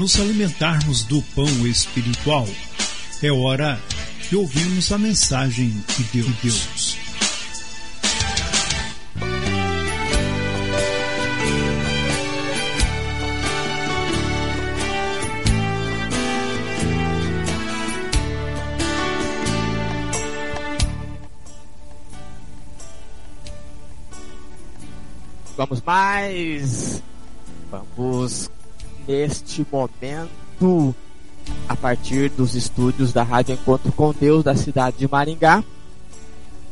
Nos 0.00 0.18
alimentarmos 0.18 1.02
do 1.02 1.20
pão 1.20 1.66
espiritual. 1.66 2.48
É 3.22 3.30
hora 3.30 3.78
de 4.30 4.34
ouvirmos 4.34 4.90
a 4.92 4.96
mensagem 4.96 5.68
de 5.68 6.04
Deus. 6.04 6.96
Vamos 25.58 25.82
mais. 25.82 27.02
Vamos 27.70 28.50
neste 29.10 29.66
momento 29.72 30.94
a 31.68 31.74
partir 31.74 32.30
dos 32.30 32.54
estúdios 32.54 33.12
da 33.12 33.24
Rádio 33.24 33.54
Encontro 33.54 33.90
com 33.90 34.12
Deus 34.12 34.44
da 34.44 34.54
cidade 34.54 34.98
de 34.98 35.10
Maringá. 35.10 35.64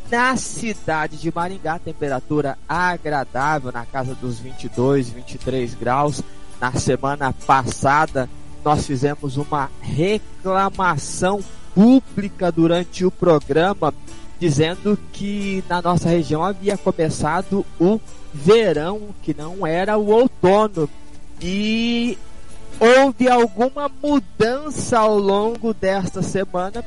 Na 0.09 0.37
cidade 0.37 1.16
de 1.16 1.34
Maringá, 1.34 1.81
temperatura 1.81 2.56
agradável 2.69 3.72
na 3.72 3.84
casa 3.84 4.15
dos 4.15 4.38
22, 4.38 5.10
23 5.10 5.75
graus. 5.75 6.22
Na 6.60 6.72
semana 6.75 7.32
passada, 7.32 8.31
nós 8.65 8.87
fizemos 8.87 9.37
uma 9.37 9.69
reclamação 9.81 11.43
pública 11.75 12.53
durante 12.53 13.04
o 13.04 13.10
programa, 13.10 13.93
dizendo 14.38 14.97
que 15.12 15.65
na 15.69 15.82
nossa 15.82 16.09
região 16.09 16.44
havia 16.44 16.78
começado 16.78 17.66
o 17.81 18.00
verão, 18.32 19.09
que 19.25 19.34
não 19.34 19.66
era 19.66 19.98
o 19.98 20.06
outono. 20.06 20.88
E 21.41 22.19
houve 22.81 23.28
alguma 23.28 23.91
mudança 24.03 24.99
ao 24.99 25.19
longo 25.19 25.75
desta 25.75 26.22
semana 26.22 26.84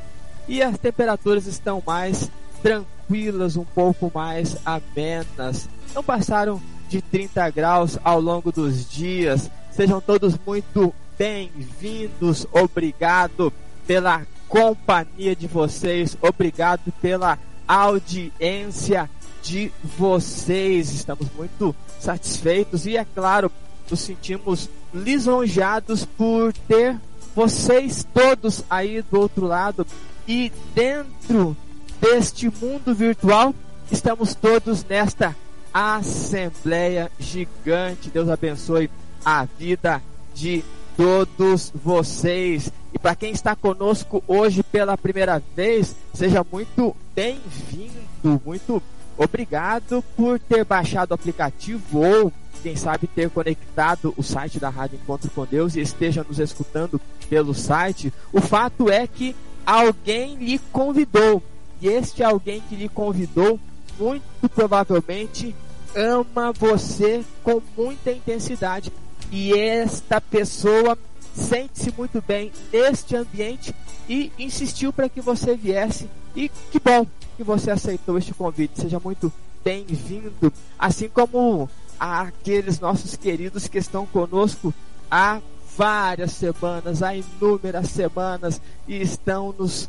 e 0.48 0.62
as 0.62 0.78
temperaturas 0.78 1.46
estão 1.46 1.82
mais 1.86 2.30
tranquilas, 2.62 3.56
um 3.56 3.64
pouco 3.64 4.10
mais 4.14 4.56
amenas. 4.64 5.68
Não 5.94 6.02
passaram 6.02 6.60
de 6.88 7.02
30 7.02 7.50
graus 7.50 7.98
ao 8.02 8.20
longo 8.20 8.50
dos 8.50 8.88
dias. 8.90 9.50
Sejam 9.70 10.00
todos 10.00 10.34
muito 10.46 10.94
bem-vindos. 11.18 12.46
Obrigado 12.52 13.52
pela 13.86 14.26
companhia 14.48 15.36
de 15.36 15.46
vocês. 15.46 16.16
Obrigado 16.20 16.92
pela 17.00 17.38
audiência 17.66 19.08
de 19.42 19.72
vocês. 19.82 20.92
Estamos 20.92 21.28
muito 21.36 21.74
satisfeitos 21.98 22.86
e, 22.86 22.96
é 22.96 23.04
claro, 23.04 23.50
nos 23.92 24.00
sentimos 24.00 24.70
lisonjeados 24.94 26.06
por 26.06 26.54
ter 26.66 26.98
vocês 27.36 28.06
todos 28.14 28.64
aí 28.70 29.02
do 29.02 29.20
outro 29.20 29.46
lado 29.46 29.86
e 30.26 30.50
dentro 30.74 31.54
deste 32.00 32.50
mundo 32.50 32.94
virtual 32.94 33.54
estamos 33.90 34.34
todos 34.34 34.82
nesta 34.82 35.36
assembleia 35.74 37.12
gigante. 37.18 38.08
Deus 38.08 38.30
abençoe 38.30 38.90
a 39.22 39.44
vida 39.58 40.02
de 40.34 40.64
todos 40.96 41.70
vocês. 41.74 42.72
E 42.94 42.98
para 42.98 43.14
quem 43.14 43.30
está 43.30 43.54
conosco 43.54 44.24
hoje 44.26 44.62
pela 44.62 44.96
primeira 44.96 45.42
vez, 45.54 45.94
seja 46.14 46.44
muito 46.50 46.96
bem-vindo, 47.14 48.40
muito 48.42 48.82
obrigado 49.18 50.02
por 50.16 50.38
ter 50.40 50.64
baixado 50.64 51.10
o 51.10 51.14
aplicativo 51.14 51.98
ou 51.98 52.32
quem 52.62 52.76
sabe 52.76 53.06
ter 53.08 53.28
conectado 53.28 54.14
o 54.16 54.22
site 54.22 54.60
da 54.60 54.68
Rádio 54.68 54.98
Encontro 55.02 55.30
com 55.30 55.44
Deus 55.44 55.74
e 55.74 55.80
esteja 55.80 56.24
nos 56.26 56.38
escutando 56.38 57.00
pelo 57.28 57.52
site. 57.52 58.12
O 58.32 58.40
fato 58.40 58.88
é 58.88 59.06
que 59.06 59.34
alguém 59.66 60.36
lhe 60.36 60.58
convidou. 60.58 61.42
E 61.80 61.88
este 61.88 62.22
alguém 62.22 62.62
que 62.68 62.76
lhe 62.76 62.88
convidou, 62.88 63.58
muito 63.98 64.48
provavelmente, 64.54 65.54
ama 65.94 66.52
você 66.52 67.24
com 67.42 67.60
muita 67.76 68.12
intensidade. 68.12 68.92
E 69.30 69.52
esta 69.52 70.20
pessoa 70.20 70.96
sente-se 71.34 71.92
muito 71.96 72.22
bem 72.22 72.52
neste 72.72 73.16
ambiente 73.16 73.74
e 74.08 74.30
insistiu 74.38 74.92
para 74.92 75.08
que 75.08 75.20
você 75.20 75.56
viesse. 75.56 76.08
E 76.36 76.48
que 76.70 76.78
bom 76.78 77.06
que 77.36 77.42
você 77.42 77.70
aceitou 77.70 78.16
este 78.16 78.32
convite. 78.32 78.80
Seja 78.80 79.00
muito 79.00 79.32
bem-vindo. 79.64 80.52
Assim 80.78 81.08
como 81.08 81.68
aqueles 82.02 82.80
nossos 82.80 83.14
queridos 83.14 83.68
que 83.68 83.78
estão 83.78 84.04
conosco 84.04 84.74
há 85.08 85.40
várias 85.76 86.32
semanas, 86.32 87.00
há 87.00 87.14
inúmeras 87.14 87.90
semanas 87.90 88.60
e 88.88 89.00
estão 89.00 89.54
nos 89.56 89.88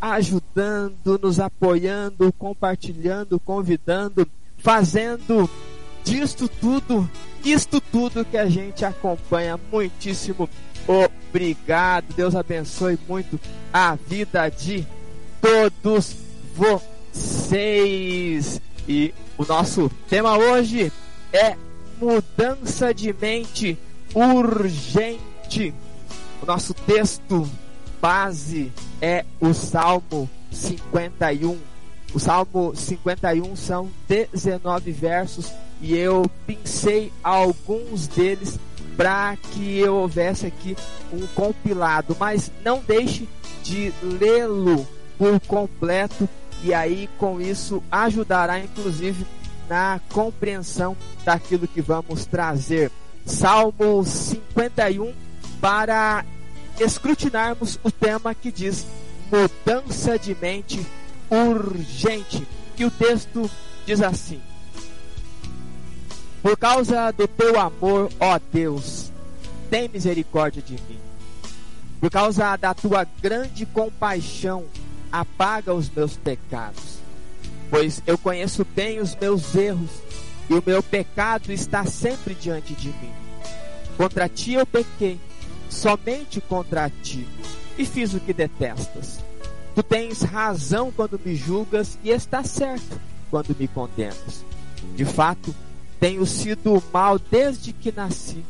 ajudando, 0.00 1.18
nos 1.22 1.38
apoiando, 1.38 2.32
compartilhando, 2.32 3.38
convidando, 3.38 4.26
fazendo 4.56 5.48
disto 6.02 6.48
tudo, 6.48 7.08
isto 7.44 7.78
tudo 7.78 8.24
que 8.24 8.38
a 8.38 8.48
gente 8.48 8.82
acompanha. 8.82 9.60
Muitíssimo 9.70 10.48
obrigado. 10.88 12.06
Deus 12.16 12.34
abençoe 12.34 12.98
muito 13.06 13.38
a 13.70 13.96
vida 13.96 14.48
de 14.48 14.86
todos 15.42 16.16
6. 17.12 18.62
E 18.88 19.14
o 19.36 19.44
nosso 19.44 19.90
tema 20.08 20.38
hoje 20.38 20.90
é 21.34 21.56
mudança 22.00 22.94
de 22.94 23.12
mente 23.12 23.76
urgente. 24.14 25.74
O 26.40 26.46
nosso 26.46 26.72
texto 26.72 27.50
base 28.00 28.72
é 29.02 29.24
o 29.40 29.52
Salmo 29.52 30.30
51. 30.52 31.58
O 32.14 32.20
Salmo 32.20 32.72
51 32.76 33.56
são 33.56 33.90
19 34.06 34.92
versos 34.92 35.52
e 35.80 35.96
eu 35.96 36.30
pensei 36.46 37.12
alguns 37.22 38.06
deles 38.06 38.60
para 38.96 39.36
que 39.36 39.78
eu 39.80 39.96
houvesse 39.96 40.46
aqui 40.46 40.76
um 41.12 41.26
compilado, 41.34 42.16
mas 42.20 42.52
não 42.64 42.78
deixe 42.86 43.28
de 43.64 43.92
lê-lo 44.00 44.86
por 45.18 45.40
completo 45.40 46.28
e 46.62 46.72
aí 46.72 47.08
com 47.18 47.40
isso 47.40 47.82
ajudará 47.90 48.60
inclusive 48.60 49.26
na 49.68 50.00
compreensão 50.12 50.96
daquilo 51.24 51.66
que 51.66 51.80
vamos 51.80 52.26
trazer. 52.26 52.90
Salmo 53.24 54.04
51 54.04 55.12
para 55.60 56.24
escrutinarmos 56.78 57.78
o 57.82 57.90
tema 57.90 58.34
que 58.34 58.52
diz 58.52 58.86
mudança 59.30 60.18
de 60.18 60.34
mente 60.34 60.84
urgente. 61.30 62.46
E 62.76 62.84
o 62.84 62.90
texto 62.90 63.50
diz 63.86 64.02
assim: 64.02 64.40
Por 66.42 66.56
causa 66.56 67.10
do 67.12 67.26
teu 67.26 67.58
amor, 67.58 68.10
ó 68.20 68.38
Deus, 68.52 69.10
tem 69.70 69.88
misericórdia 69.88 70.62
de 70.62 70.74
mim. 70.74 70.98
Por 72.00 72.10
causa 72.10 72.56
da 72.56 72.74
tua 72.74 73.06
grande 73.22 73.64
compaixão, 73.64 74.64
apaga 75.10 75.72
os 75.72 75.88
meus 75.88 76.16
pecados. 76.16 76.93
Pois 77.70 78.02
eu 78.06 78.16
conheço 78.16 78.64
bem 78.64 79.00
os 79.00 79.16
meus 79.16 79.54
erros 79.54 79.90
e 80.48 80.54
o 80.54 80.62
meu 80.64 80.82
pecado 80.82 81.52
está 81.52 81.84
sempre 81.84 82.34
diante 82.34 82.74
de 82.74 82.88
mim. 82.88 83.12
Contra 83.96 84.28
ti 84.28 84.54
eu 84.54 84.66
pequei, 84.66 85.18
somente 85.70 86.40
contra 86.40 86.90
ti, 87.02 87.26
e 87.78 87.84
fiz 87.84 88.14
o 88.14 88.20
que 88.20 88.32
detestas. 88.32 89.20
Tu 89.74 89.82
tens 89.82 90.22
razão 90.22 90.92
quando 90.92 91.20
me 91.24 91.34
julgas 91.34 91.98
e 92.04 92.10
está 92.10 92.44
certo 92.44 93.00
quando 93.30 93.56
me 93.58 93.66
condenas. 93.66 94.44
De 94.94 95.04
fato, 95.04 95.54
tenho 95.98 96.24
sido 96.26 96.82
mal 96.92 97.18
desde 97.18 97.72
que 97.72 97.90
nasci. 97.90 98.44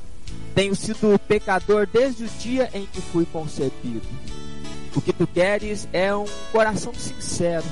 Tenho 0.54 0.74
sido 0.74 1.18
pecador 1.20 1.88
desde 1.90 2.24
o 2.24 2.28
dia 2.38 2.70
em 2.74 2.86
que 2.86 3.00
fui 3.00 3.24
concebido. 3.24 4.02
O 4.94 5.00
que 5.00 5.12
tu 5.12 5.26
queres 5.26 5.88
é 5.92 6.14
um 6.14 6.26
coração 6.52 6.92
sincero. 6.94 7.64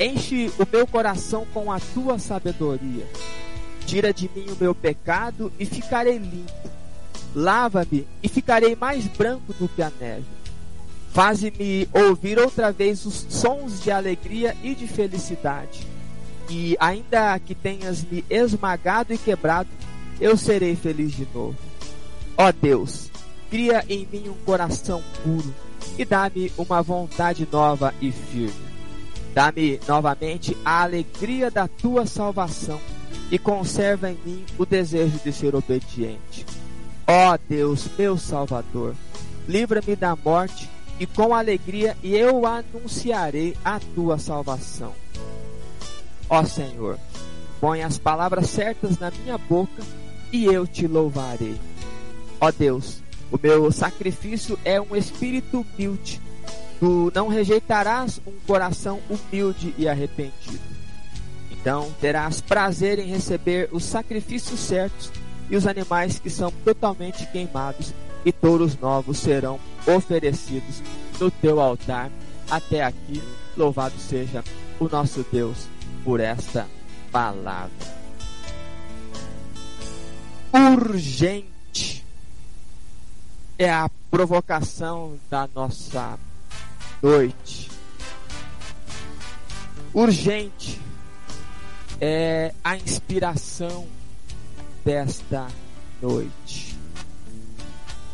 Enche 0.00 0.52
o 0.58 0.66
meu 0.70 0.86
coração 0.86 1.44
com 1.52 1.72
a 1.72 1.80
tua 1.80 2.20
sabedoria. 2.20 3.04
Tira 3.84 4.12
de 4.12 4.30
mim 4.34 4.46
o 4.48 4.56
meu 4.56 4.72
pecado 4.72 5.52
e 5.58 5.66
ficarei 5.66 6.18
limpo. 6.18 6.70
Lava-me 7.34 8.06
e 8.22 8.28
ficarei 8.28 8.76
mais 8.76 9.06
branco 9.08 9.52
do 9.54 9.68
que 9.68 9.82
a 9.82 9.90
neve. 10.00 10.24
Faze-me 11.10 11.88
ouvir 11.92 12.38
outra 12.38 12.70
vez 12.70 13.04
os 13.04 13.26
sons 13.28 13.82
de 13.82 13.90
alegria 13.90 14.56
e 14.62 14.72
de 14.74 14.86
felicidade. 14.86 15.84
E 16.48 16.76
ainda 16.78 17.38
que 17.40 17.54
tenhas 17.54 18.04
me 18.04 18.24
esmagado 18.30 19.12
e 19.12 19.18
quebrado, 19.18 19.68
eu 20.20 20.36
serei 20.36 20.76
feliz 20.76 21.12
de 21.12 21.26
novo. 21.34 21.56
Ó 22.36 22.52
Deus, 22.52 23.10
cria 23.50 23.84
em 23.88 24.06
mim 24.06 24.28
um 24.28 24.44
coração 24.44 25.02
puro 25.24 25.52
e 25.98 26.04
dá-me 26.04 26.52
uma 26.56 26.82
vontade 26.82 27.48
nova 27.50 27.92
e 28.00 28.12
firme. 28.12 28.67
Dá-me 29.38 29.78
novamente 29.86 30.56
a 30.64 30.82
alegria 30.82 31.48
da 31.48 31.68
tua 31.68 32.04
salvação 32.06 32.80
e 33.30 33.38
conserva 33.38 34.10
em 34.10 34.18
mim 34.26 34.44
o 34.58 34.66
desejo 34.66 35.16
de 35.22 35.32
ser 35.32 35.54
obediente. 35.54 36.44
Ó 37.06 37.38
Deus, 37.48 37.88
meu 37.96 38.18
Salvador, 38.18 38.96
livra-me 39.46 39.94
da 39.94 40.16
morte 40.16 40.68
e 40.98 41.06
com 41.06 41.32
alegria 41.32 41.96
eu 42.02 42.44
anunciarei 42.46 43.56
a 43.64 43.78
tua 43.94 44.18
salvação. 44.18 44.92
Ó 46.28 46.42
Senhor, 46.42 46.98
põe 47.60 47.84
as 47.84 47.96
palavras 47.96 48.50
certas 48.50 48.98
na 48.98 49.12
minha 49.12 49.38
boca 49.38 49.84
e 50.32 50.46
eu 50.46 50.66
te 50.66 50.88
louvarei. 50.88 51.54
Ó 52.40 52.50
Deus, 52.50 53.04
o 53.30 53.38
meu 53.40 53.70
sacrifício 53.70 54.58
é 54.64 54.80
um 54.80 54.96
espírito 54.96 55.64
humilde. 55.76 56.20
Tu 56.78 57.12
não 57.14 57.28
rejeitarás 57.28 58.20
um 58.26 58.32
coração 58.46 59.00
humilde 59.08 59.74
e 59.76 59.88
arrependido. 59.88 60.60
Então 61.50 61.92
terás 62.00 62.40
prazer 62.40 62.98
em 62.98 63.06
receber 63.08 63.68
os 63.72 63.84
sacrifícios 63.84 64.60
certos 64.60 65.10
e 65.50 65.56
os 65.56 65.66
animais 65.66 66.18
que 66.18 66.30
são 66.30 66.52
totalmente 66.64 67.26
queimados, 67.26 67.92
e 68.24 68.32
touros 68.32 68.78
novos 68.78 69.18
serão 69.18 69.58
oferecidos 69.86 70.82
no 71.18 71.30
teu 71.30 71.60
altar. 71.60 72.10
Até 72.50 72.82
aqui, 72.82 73.22
louvado 73.56 73.98
seja 73.98 74.44
o 74.78 74.88
nosso 74.88 75.24
Deus 75.30 75.66
por 76.04 76.20
esta 76.20 76.66
palavra. 77.10 77.98
Urgente 80.52 82.04
é 83.58 83.70
a 83.70 83.90
provocação 84.10 85.18
da 85.30 85.48
nossa 85.54 86.18
noite. 87.02 87.70
Urgente 89.94 90.80
é 92.00 92.52
a 92.62 92.76
inspiração 92.76 93.86
desta 94.84 95.48
noite. 96.00 96.76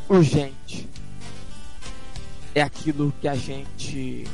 Urgente 0.08 0.88
é 2.54 2.62
aquilo 2.62 3.12
que 3.20 3.28
a 3.28 3.34
gente 3.34 4.24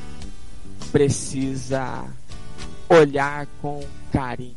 precisa 0.92 2.04
olhar 2.88 3.46
com 3.62 3.84
carinho. 4.12 4.56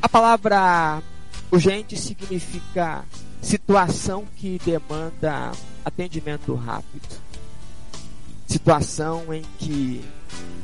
A 0.00 0.08
palavra 0.08 1.02
urgente 1.50 1.96
significa 1.96 3.04
situação 3.40 4.26
que 4.36 4.60
demanda 4.64 5.52
atendimento 5.84 6.54
rápido, 6.54 7.08
situação 8.46 9.32
em 9.32 9.42
que 9.58 10.04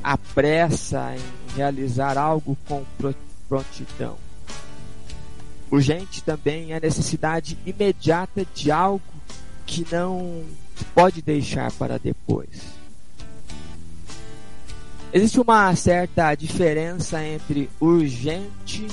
a 0.02 0.16
pressa 0.16 1.14
em 1.16 1.56
realizar 1.56 2.16
algo 2.16 2.56
com 2.66 2.84
prontidão. 3.48 4.16
Urgente 5.70 6.22
também 6.22 6.72
é 6.72 6.76
a 6.76 6.80
necessidade 6.80 7.58
imediata 7.66 8.46
de 8.54 8.70
algo 8.70 9.02
que 9.66 9.86
não 9.92 10.44
pode 10.94 11.20
deixar 11.20 11.70
para 11.72 11.98
depois. 11.98 12.78
Existe 15.12 15.40
uma 15.40 15.74
certa 15.74 16.34
diferença 16.34 17.24
entre 17.24 17.70
urgente 17.80 18.86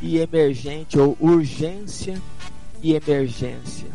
e 0.00 0.18
emergente, 0.18 0.98
ou 0.98 1.16
urgência 1.20 2.20
e 2.82 2.94
emergência. 2.94 3.88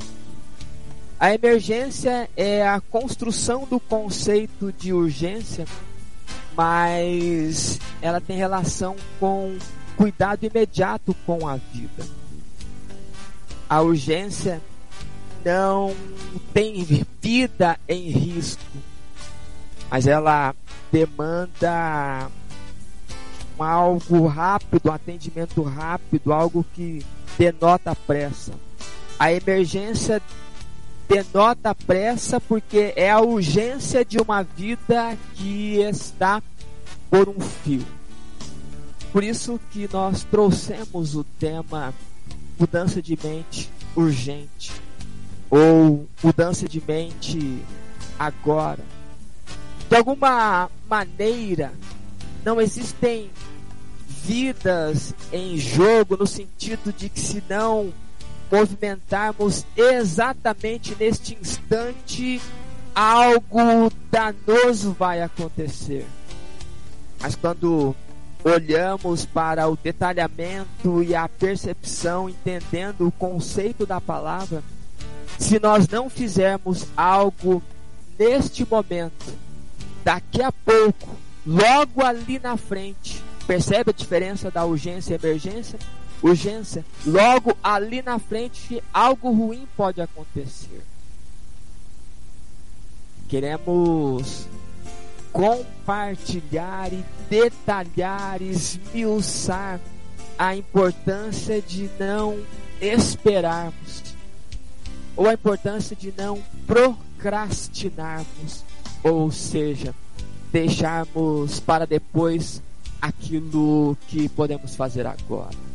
A 1.19 1.33
emergência 1.33 2.29
é 2.37 2.65
a 2.65 2.79
construção 2.79 3.65
do 3.65 3.77
conceito 3.77 4.71
de 4.71 4.93
urgência, 4.93 5.65
mas 6.55 7.77
ela 8.01 8.21
tem 8.21 8.37
relação 8.37 8.95
com 9.19 9.57
cuidado 9.97 10.45
imediato 10.45 11.13
com 11.25 11.45
a 11.45 11.57
vida. 11.57 12.07
A 13.69 13.81
urgência 13.81 14.61
não 15.43 15.93
tem 16.53 16.85
vida 17.21 17.77
em 17.85 18.09
risco, 18.09 18.63
mas 19.91 20.07
ela 20.07 20.55
demanda 20.89 22.29
algo 23.57 24.25
rápido, 24.25 24.89
um 24.89 24.93
atendimento 24.93 25.61
rápido, 25.63 26.31
algo 26.31 26.65
que 26.73 27.05
denota 27.37 27.93
pressa. 27.93 28.53
A 29.19 29.33
emergência 29.33 30.21
denota 31.09 31.73
pressa 31.73 32.39
porque 32.39 32.93
é 32.95 33.09
a 33.09 33.19
urgência 33.19 34.05
de 34.05 34.19
uma 34.19 34.43
vida 34.43 35.17
que 35.33 35.77
está 35.81 36.41
por 37.09 37.27
um 37.27 37.39
fio. 37.39 37.85
Por 39.11 39.23
isso 39.23 39.59
que 39.71 39.89
nós 39.91 40.23
trouxemos 40.23 41.15
o 41.15 41.23
tema 41.23 41.91
mudança 42.59 43.01
de 43.01 43.17
mente 43.21 43.71
urgente 43.95 44.71
ou 45.49 46.07
mudança 46.21 46.69
de 46.69 46.81
mente 46.87 47.59
agora. 48.19 48.83
De 49.89 49.95
alguma 49.95 50.69
maneira, 50.87 51.73
não 52.45 52.61
existem 52.61 53.31
vidas 54.07 55.15
em 55.33 55.57
jogo 55.57 56.15
no 56.15 56.27
sentido 56.27 56.93
de 56.93 57.09
que 57.09 57.19
se 57.19 57.43
não 57.49 57.91
movimentarmos 58.51 59.65
exatamente 59.75 60.95
neste 60.99 61.37
instante, 61.39 62.41
algo 62.93 63.91
danoso 64.11 64.93
vai 64.93 65.21
acontecer. 65.21 66.05
Mas 67.21 67.35
quando 67.35 67.95
olhamos 68.43 69.25
para 69.25 69.67
o 69.67 69.75
detalhamento 69.75 71.03
e 71.03 71.13
a 71.13 71.27
percepção, 71.27 72.29
entendendo 72.29 73.07
o 73.07 73.11
conceito 73.11 73.85
da 73.85 73.99
palavra, 73.99 74.63
se 75.37 75.59
nós 75.59 75.87
não 75.87 76.09
fizermos 76.09 76.87
algo 76.95 77.61
neste 78.17 78.65
momento, 78.69 79.33
daqui 80.03 80.41
a 80.41 80.51
pouco, 80.51 81.09
logo 81.45 82.03
ali 82.03 82.39
na 82.39 82.57
frente, 82.57 83.23
percebe 83.45 83.91
a 83.91 83.93
diferença 83.93 84.49
da 84.49 84.65
urgência 84.65 85.13
e 85.13 85.15
emergência? 85.15 85.79
Urgência, 86.21 86.85
logo 87.05 87.55
ali 87.63 88.01
na 88.01 88.19
frente, 88.19 88.83
algo 88.93 89.31
ruim 89.31 89.65
pode 89.77 90.01
acontecer. 90.01 90.81
Queremos 93.29 94.47
compartilhar 95.31 96.91
e 96.91 97.05
detalhar, 97.29 98.41
esmiuçar 98.41 99.79
a 100.37 100.55
importância 100.55 101.61
de 101.61 101.89
não 101.99 102.37
esperarmos, 102.81 104.03
ou 105.15 105.27
a 105.27 105.33
importância 105.33 105.95
de 105.95 106.13
não 106.17 106.41
procrastinarmos, 106.65 108.63
ou 109.03 109.31
seja, 109.31 109.93
deixarmos 110.51 111.59
para 111.59 111.85
depois 111.85 112.61
aquilo 113.01 113.97
que 114.07 114.27
podemos 114.29 114.75
fazer 114.75 115.05
agora. 115.05 115.68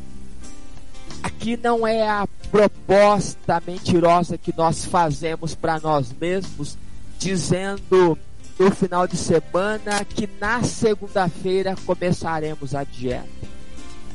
Aqui 1.24 1.56
não 1.56 1.86
é 1.86 2.06
a 2.06 2.28
proposta 2.50 3.62
mentirosa 3.66 4.36
que 4.36 4.54
nós 4.54 4.84
fazemos 4.84 5.54
para 5.54 5.80
nós 5.80 6.12
mesmos, 6.20 6.76
dizendo 7.18 8.18
no 8.58 8.70
final 8.70 9.08
de 9.08 9.16
semana 9.16 10.04
que 10.04 10.28
na 10.38 10.62
segunda-feira 10.62 11.74
começaremos 11.86 12.74
a 12.74 12.84
dieta. 12.84 13.26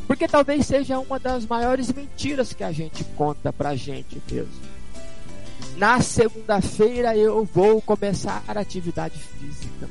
Porque 0.05 0.27
talvez 0.27 0.67
seja 0.67 0.99
uma 0.99 1.17
das 1.17 1.47
maiores 1.47 1.91
mentiras 1.91 2.53
que 2.53 2.63
a 2.63 2.71
gente 2.71 3.03
conta 3.15 3.51
pra 3.51 3.75
gente 3.75 4.21
mesmo. 4.31 4.61
Na 5.77 6.01
segunda-feira 6.01 7.17
eu 7.17 7.43
vou 7.43 7.81
começar 7.81 8.43
a 8.47 8.51
atividade 8.59 9.17
física. 9.17 9.89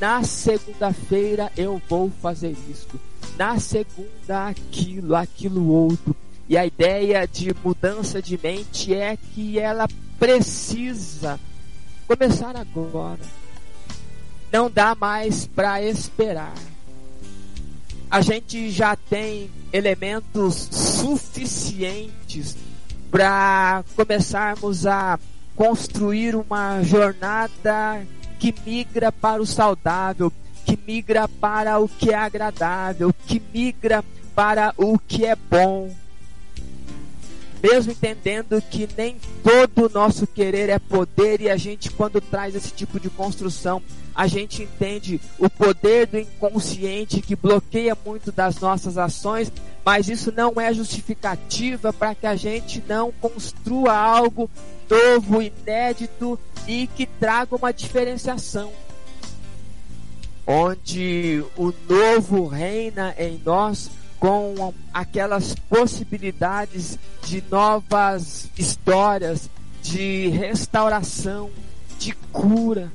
Na 0.00 0.22
segunda-feira 0.22 1.50
eu 1.56 1.82
vou 1.88 2.12
fazer 2.22 2.56
isso. 2.70 2.88
Na 3.36 3.58
segunda 3.58 4.46
aquilo, 4.46 5.16
aquilo 5.16 5.66
outro. 5.68 6.14
E 6.50 6.58
a 6.58 6.66
ideia 6.66 7.26
de 7.26 7.54
mudança 7.64 8.20
de 8.20 8.38
mente 8.42 8.92
é 8.92 9.16
que 9.16 9.58
ela 9.58 9.88
precisa 10.18 11.40
começar 12.06 12.54
agora 12.56 13.40
não 14.50 14.70
dá 14.70 14.94
mais 14.94 15.46
para 15.46 15.82
esperar. 15.82 16.54
A 18.10 18.20
gente 18.20 18.70
já 18.70 18.96
tem 18.96 19.48
elementos 19.72 20.68
suficientes 20.72 22.56
para 23.10 23.84
começarmos 23.94 24.86
a 24.86 25.18
construir 25.54 26.34
uma 26.34 26.82
jornada 26.82 28.04
que 28.38 28.52
migra 28.66 29.12
para 29.12 29.40
o 29.40 29.46
saudável, 29.46 30.32
que 30.64 30.76
migra 30.84 31.28
para 31.28 31.78
o 31.78 31.88
que 31.88 32.10
é 32.10 32.16
agradável, 32.16 33.14
que 33.26 33.40
migra 33.52 34.04
para 34.34 34.74
o 34.76 34.98
que 34.98 35.24
é 35.26 35.36
bom. 35.36 35.94
Mesmo 37.62 37.92
entendendo 37.92 38.60
que 38.70 38.88
nem 38.96 39.16
todo 39.42 39.86
o 39.86 39.92
nosso 39.92 40.26
querer 40.26 40.68
é 40.68 40.78
poder 40.78 41.40
e 41.40 41.50
a 41.50 41.56
gente 41.56 41.90
quando 41.90 42.20
traz 42.20 42.54
esse 42.54 42.70
tipo 42.72 42.98
de 42.98 43.10
construção 43.10 43.82
a 44.14 44.26
gente 44.26 44.62
entende 44.62 45.20
o 45.38 45.48
poder 45.48 46.06
do 46.06 46.18
inconsciente 46.18 47.20
que 47.20 47.36
bloqueia 47.36 47.96
muito 48.04 48.30
das 48.32 48.58
nossas 48.58 48.98
ações, 48.98 49.50
mas 49.84 50.08
isso 50.08 50.32
não 50.36 50.60
é 50.60 50.74
justificativa 50.74 51.92
para 51.92 52.14
que 52.14 52.26
a 52.26 52.36
gente 52.36 52.82
não 52.86 53.12
construa 53.12 53.96
algo 53.96 54.50
novo, 54.90 55.40
inédito 55.40 56.38
e 56.66 56.86
que 56.88 57.06
traga 57.06 57.56
uma 57.56 57.72
diferenciação. 57.72 58.72
Onde 60.46 61.44
o 61.56 61.72
novo 61.88 62.46
reina 62.46 63.14
em 63.16 63.40
nós 63.44 63.90
com 64.20 64.72
aquelas 64.94 65.56
possibilidades 65.68 66.96
de 67.26 67.42
novas 67.50 68.48
histórias, 68.56 69.50
de 69.82 70.28
restauração, 70.28 71.50
de 71.98 72.12
cura 72.30 72.92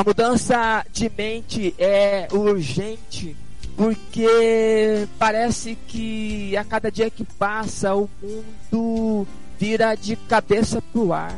a 0.00 0.04
mudança 0.04 0.86
de 0.92 1.10
mente 1.14 1.74
é 1.76 2.28
urgente 2.32 3.36
porque 3.76 5.06
parece 5.18 5.76
que 5.88 6.56
a 6.56 6.64
cada 6.64 6.90
dia 6.90 7.10
que 7.10 7.24
passa 7.24 7.94
o 7.94 8.08
mundo 8.22 9.26
vira 9.58 9.94
de 9.94 10.16
cabeça 10.16 10.80
pro 10.92 11.12
ar. 11.12 11.36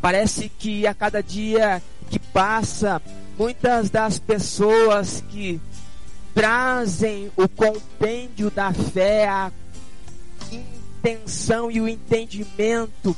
Parece 0.00 0.48
que 0.48 0.86
a 0.86 0.94
cada 0.94 1.22
dia 1.22 1.82
que 2.10 2.18
passa, 2.18 3.00
muitas 3.38 3.88
das 3.88 4.18
pessoas 4.18 5.22
que 5.30 5.60
trazem 6.34 7.30
o 7.36 7.48
compêndio 7.48 8.50
da 8.50 8.72
fé, 8.72 9.28
a 9.28 9.52
intenção 10.50 11.70
e 11.70 11.80
o 11.80 11.88
entendimento 11.88 13.16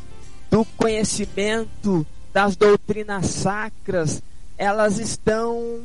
do 0.50 0.64
conhecimento 0.76 2.06
das 2.32 2.54
doutrinas 2.54 3.26
sacras, 3.26 4.22
elas 4.58 4.98
estão 4.98 5.80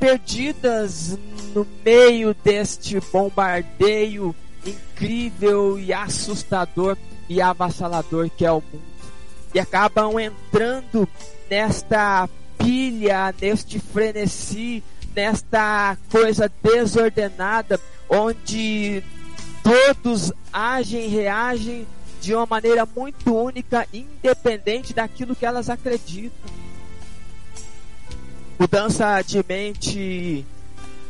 perdidas 0.00 1.18
no 1.54 1.66
meio 1.84 2.34
deste 2.44 3.00
bombardeio 3.12 4.34
incrível 4.66 5.78
e 5.78 5.92
assustador 5.92 6.96
e 7.28 7.40
avassalador 7.40 8.28
que 8.36 8.44
é 8.44 8.50
o 8.50 8.56
mundo. 8.56 8.82
E 9.54 9.60
acabam 9.60 10.18
entrando 10.18 11.08
nesta 11.48 12.28
pilha, 12.58 13.34
neste 13.40 13.78
frenesi, 13.78 14.82
nesta 15.14 15.96
coisa 16.10 16.50
desordenada, 16.62 17.80
onde 18.08 19.02
todos 19.62 20.32
agem, 20.52 21.08
reagem 21.08 21.86
de 22.20 22.34
uma 22.34 22.46
maneira 22.46 22.86
muito 22.86 23.34
única, 23.34 23.86
independente 23.92 24.92
daquilo 24.92 25.34
que 25.34 25.46
elas 25.46 25.70
acreditam. 25.70 26.50
Mudança 28.58 29.22
de 29.22 29.44
mente 29.46 30.46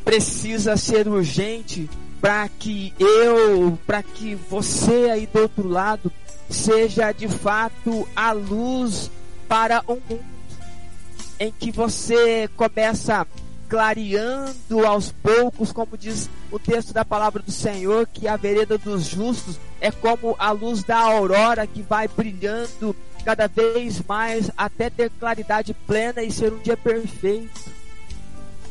precisa 0.05 0.77
ser 0.77 1.09
urgente 1.09 1.89
para 2.21 2.49
que 2.49 2.93
eu, 2.99 3.79
para 3.87 4.03
que 4.03 4.35
você 4.35 5.11
aí 5.11 5.27
do 5.27 5.41
outro 5.41 5.69
lado 5.69 6.13
seja 6.49 7.13
de 7.13 7.29
fato 7.29 8.09
a 8.15 8.33
luz 8.33 9.11
para 9.49 9.83
um 9.89 10.01
mundo 10.09 10.36
em 11.39 11.53
que 11.53 11.71
você 11.71 12.49
começa 12.57 13.27
clareando 13.69 14.87
aos 14.87 15.13
poucos, 15.13 15.73
como 15.73 15.97
diz 15.97 16.31
o 16.51 16.59
texto 16.59 16.93
da 16.93 17.05
palavra 17.05 17.43
do 17.43 17.51
Senhor, 17.51 18.07
que 18.07 18.29
a 18.29 18.37
vereda 18.37 18.79
dos 18.79 19.07
justos 19.07 19.59
é 19.81 19.91
como 19.91 20.37
a 20.39 20.51
luz 20.53 20.83
da 20.83 20.99
aurora 20.99 21.67
que 21.67 21.83
vai 21.83 22.09
brilhando 22.09 22.95
cada 23.25 23.49
vez 23.49 24.01
mais 24.07 24.51
até 24.57 24.89
ter 24.89 25.11
claridade 25.19 25.75
plena 25.87 26.23
e 26.23 26.31
ser 26.31 26.53
um 26.53 26.59
dia 26.59 26.77
perfeito. 26.77 27.77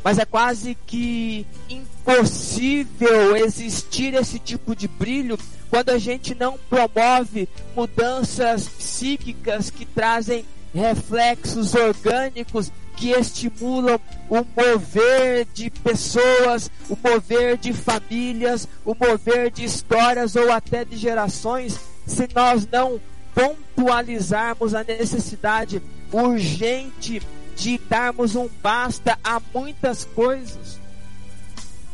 Mas 0.01 0.17
é 0.17 0.23
quase 0.23 0.77
que 0.85 1.45
impossível 1.67 3.35
existir 3.35 4.13
esse 4.13 4.39
tipo 4.39 4.75
de 4.75 4.87
brilho 4.87 5.37
quando 5.69 5.89
a 5.89 5.97
gente 5.97 6.33
não 6.35 6.57
promove 6.69 7.49
mudanças 7.75 8.67
psíquicas 8.67 9.69
que 9.69 9.85
trazem 9.85 10.45
reflexos 10.75 11.73
orgânicos 11.73 12.69
que 12.97 13.11
estimulam 13.11 13.99
o 14.29 14.45
mover 14.55 15.47
de 15.53 15.69
pessoas, 15.69 16.69
o 16.89 16.97
mover 17.01 17.57
de 17.57 17.71
famílias, 17.71 18.67
o 18.83 18.93
mover 18.93 19.49
de 19.51 19.63
histórias 19.63 20.35
ou 20.35 20.51
até 20.51 20.83
de 20.83 20.97
gerações, 20.97 21.79
se 22.05 22.27
nós 22.35 22.67
não 22.69 22.99
pontualizarmos 23.33 24.73
a 24.73 24.83
necessidade 24.83 25.81
urgente 26.11 27.21
de 27.55 27.77
darmos 27.77 28.35
um 28.35 28.49
basta 28.61 29.17
a 29.23 29.41
muitas 29.53 30.03
coisas, 30.03 30.79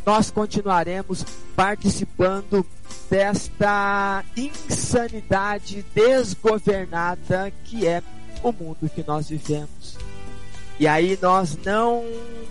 nós 0.04 0.32
continuaremos 0.32 1.24
participando 1.56 2.66
desta 3.10 4.24
insanidade 4.36 5.86
desgovernada 5.94 7.54
que 7.64 7.88
é 7.88 8.02
o 8.44 8.52
mundo 8.52 8.90
que 8.94 9.04
nós 9.06 9.30
vivemos. 9.30 9.98
E 10.80 10.88
aí 10.88 11.18
nós 11.22 11.58
não 11.64 12.04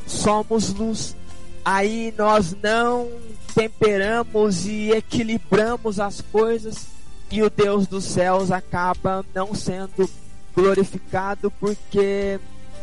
somos 0.06 0.72
luz. 0.72 1.16
Aí 1.64 2.14
nós 2.16 2.56
não 2.62 3.08
temperamos 3.54 4.66
e 4.66 4.90
equilibramos 4.90 6.00
as 6.00 6.20
coisas. 6.20 6.86
e 7.30 7.42
o 7.42 7.50
Deus 7.50 7.86
dos 7.86 8.04
céus 8.04 8.50
acaba 8.50 9.24
não 9.32 9.54
sendo 9.54 10.10
glorificado 10.54 11.48
porque 11.60 12.40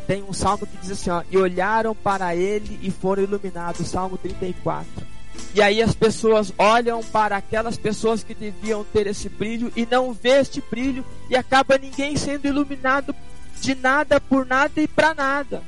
tem 0.07 0.23
um 0.23 0.31
salmo 0.31 0.65
que 0.65 0.77
diz 0.77 0.91
assim, 0.91 1.09
ó, 1.09 1.21
e 1.29 1.37
olharam 1.37 1.93
para 1.93 2.33
ele 2.33 2.79
e 2.81 2.89
foram 2.89 3.23
iluminados, 3.23 3.89
Salmo 3.89 4.17
34. 4.17 5.16
E 5.53 5.61
aí 5.61 5.81
as 5.81 5.93
pessoas 5.93 6.53
olham 6.57 7.03
para 7.03 7.37
aquelas 7.37 7.77
pessoas 7.77 8.23
que 8.23 8.33
deviam 8.33 8.83
ter 8.83 9.07
esse 9.07 9.27
brilho 9.27 9.71
e 9.75 9.85
não 9.85 10.13
vê 10.13 10.39
este 10.39 10.61
brilho 10.61 11.03
e 11.29 11.35
acaba 11.35 11.77
ninguém 11.77 12.15
sendo 12.15 12.47
iluminado 12.47 13.15
de 13.59 13.73
nada 13.75 14.21
por 14.21 14.45
nada 14.45 14.79
e 14.79 14.87
para 14.87 15.13
nada. 15.13 15.63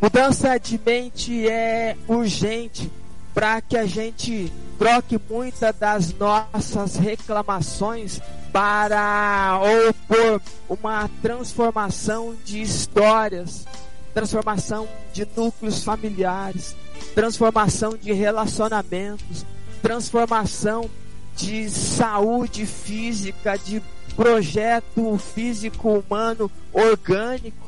Mudança 0.00 0.58
de 0.58 0.78
mente 0.84 1.48
é 1.48 1.96
urgente 2.06 2.90
para 3.32 3.60
que 3.60 3.76
a 3.76 3.86
gente 3.86 4.52
troque 4.78 5.20
muitas 5.28 5.74
das 5.76 6.14
nossas 6.14 6.96
reclamações 6.96 8.20
para 8.52 9.58
opor 9.88 10.40
uma 10.68 11.10
transformação 11.20 12.36
de 12.44 12.62
histórias, 12.62 13.66
transformação 14.12 14.86
de 15.12 15.26
núcleos 15.36 15.82
familiares, 15.82 16.76
transformação 17.14 17.96
de 17.96 18.12
relacionamentos, 18.12 19.46
transformação 19.80 20.90
de 21.36 21.70
saúde 21.70 22.66
física, 22.66 23.56
de 23.56 23.82
projeto 24.16 25.16
físico 25.18 25.90
humano 25.98 26.50
orgânico. 26.72 27.64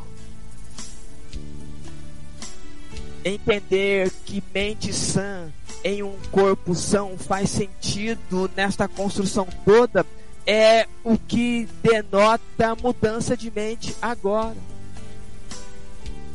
Entender 3.24 4.10
que 4.24 4.42
mente 4.54 4.92
sã 4.92 5.48
em 5.82 6.02
um 6.02 6.16
corpo 6.30 6.74
são 6.74 7.16
faz 7.18 7.50
sentido 7.50 8.50
nesta 8.56 8.86
construção 8.88 9.46
toda 9.64 10.06
é 10.46 10.86
o 11.02 11.18
que 11.18 11.68
denota 11.82 12.76
mudança 12.76 13.36
de 13.36 13.50
mente 13.50 13.96
agora. 14.00 14.56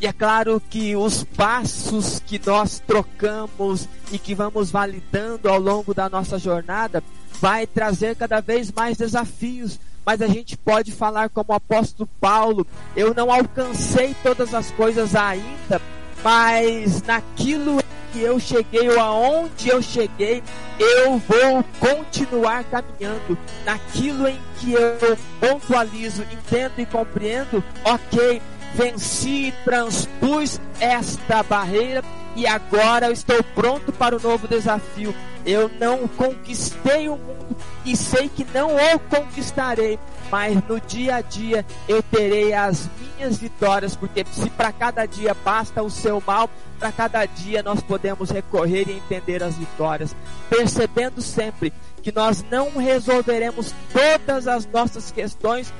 E 0.02 0.08
é 0.08 0.12
claro 0.12 0.60
que 0.68 0.96
os 0.96 1.24
passos 1.24 2.20
que 2.26 2.42
nós 2.44 2.80
trocamos 2.80 3.88
e 4.12 4.18
que 4.18 4.34
vamos 4.34 4.72
validando 4.72 5.48
ao 5.48 5.60
longo 5.60 5.94
da 5.94 6.10
nossa 6.10 6.40
jornada 6.40 7.04
vai 7.40 7.68
trazer 7.68 8.16
cada 8.16 8.42
vez 8.42 8.72
mais 8.72 8.98
desafios. 8.98 9.80
Mas 10.04 10.20
a 10.24 10.28
gente 10.28 10.58
pode 10.58 10.92
falar 10.92 11.30
como 11.30 11.52
o 11.52 11.56
apóstolo 11.56 12.10
Paulo: 12.20 12.66
eu 12.96 13.14
não 13.14 13.32
alcancei 13.32 14.16
todas 14.24 14.56
as 14.56 14.72
coisas 14.72 15.16
ainda, 15.16 15.80
mas 16.24 17.04
naquilo 17.04 17.80
que 18.12 18.22
eu 18.22 18.40
cheguei 18.40 18.90
ou 18.90 19.00
aonde 19.00 19.70
eu 19.70 19.84
cheguei, 19.84 20.42
eu 20.80 21.18
vou 21.20 21.64
continuar 21.80 22.64
caminhando. 22.64 23.38
Naquilo 23.64 24.28
em 24.28 24.40
que 24.60 24.74
eu 24.74 25.18
pontualizo, 25.40 26.24
entendo 26.24 26.74
e 26.80 26.86
compreendo, 26.88 27.64
ok, 27.86 28.42
venci, 28.74 29.54
transpus 29.64 30.60
esta 30.80 31.44
barreira 31.44 32.04
e 32.36 32.48
agora 32.48 33.08
eu 33.08 33.12
estou 33.12 33.44
pronto 33.44 33.92
para 33.92 34.16
o 34.16 34.20
novo 34.20 34.48
desafio. 34.48 35.14
Eu 35.46 35.70
não 35.80 36.08
conquistei 36.08 37.10
o 37.10 37.18
mundo 37.18 37.58
e 37.84 37.96
sei 37.96 38.30
que 38.30 38.46
não 38.54 38.76
o 38.76 39.00
conquistarei, 39.00 40.00
mas 40.30 40.56
no 40.68 40.80
dia 40.80 41.16
a 41.16 41.22
dia 41.22 41.66
eu 41.88 42.02
terei 42.04 42.54
as 42.54 42.90
minhas 43.00 43.38
vitórias, 43.38 43.96
porque 43.96 44.26
se 44.32 44.50
para 44.52 44.72
cada 44.72 45.06
dia 45.06 45.36
basta 45.44 45.82
o 45.82 45.90
seu 45.90 46.22
mal, 46.26 46.50
para 46.80 46.92
cada 46.92 47.26
dia 47.26 47.64
nós 47.64 47.82
podemos 47.82 48.30
recorrer 48.30 48.88
e 48.88 48.98
entender 48.98 49.44
as 49.44 49.56
vitórias, 49.56 50.16
percebendo 50.50 51.22
sempre 51.22 51.74
que 52.04 52.12
nós 52.12 52.46
não 52.50 52.70
resolveremos 52.78 53.74
todas 53.92 54.48
as 54.48 54.66
nossas 54.68 55.12
questões 55.12 55.74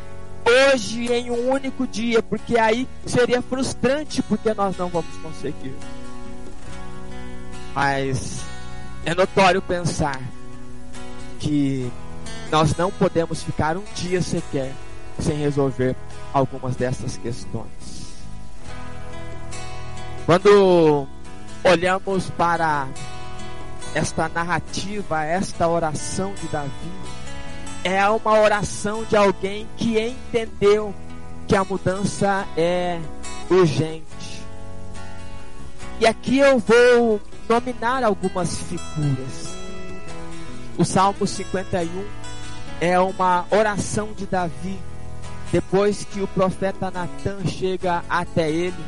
hoje 0.46 1.12
em 1.12 1.30
um 1.32 1.52
único 1.52 1.88
dia, 1.88 2.22
porque 2.22 2.58
aí 2.58 2.88
seria 3.06 3.42
frustrante 3.42 4.22
porque 4.24 4.54
nós 4.54 4.76
não 4.78 4.90
vamos 4.90 5.16
conseguir. 5.18 5.76
Mas 7.74 8.42
é 9.06 9.16
notório 9.16 9.62
pensar 9.62 10.20
que 11.40 11.92
nós 12.52 12.76
não 12.76 12.92
podemos 12.92 13.42
ficar 13.42 13.78
um 13.78 13.84
dia 13.96 14.22
sequer 14.22 14.74
sem 15.20 15.38
resolver 15.38 15.96
algumas 16.34 16.76
dessas 16.76 17.18
questões. 17.18 18.02
Quando 20.26 21.08
olhamos 21.64 22.30
para 22.32 22.88
esta 23.94 24.30
narrativa, 24.30 25.24
esta 25.24 25.68
oração 25.68 26.34
de 26.36 26.48
Davi, 26.48 26.72
é 27.84 28.08
uma 28.08 28.40
oração 28.40 29.04
de 29.04 29.16
alguém 29.16 29.68
que 29.78 30.00
entendeu 30.00 30.94
que 31.48 31.56
a 31.56 31.64
mudança 31.64 32.48
é 32.56 33.00
urgente. 33.50 34.44
E 36.00 36.06
aqui 36.06 36.40
eu 36.40 36.60
vou 36.60 37.22
nominar 37.50 38.04
algumas 38.04 38.58
figuras. 38.62 39.56
O 40.78 40.86
Salmo 40.86 41.28
51 41.28 42.06
é 42.80 43.00
uma 43.00 43.46
oração 43.52 44.14
de 44.14 44.26
Davi 44.26 44.80
depois 45.52 46.06
que 46.06 46.22
o 46.22 46.28
profeta 46.28 46.90
Natan 46.90 47.46
chega 47.46 48.04
até 48.10 48.50
ele 48.50 48.84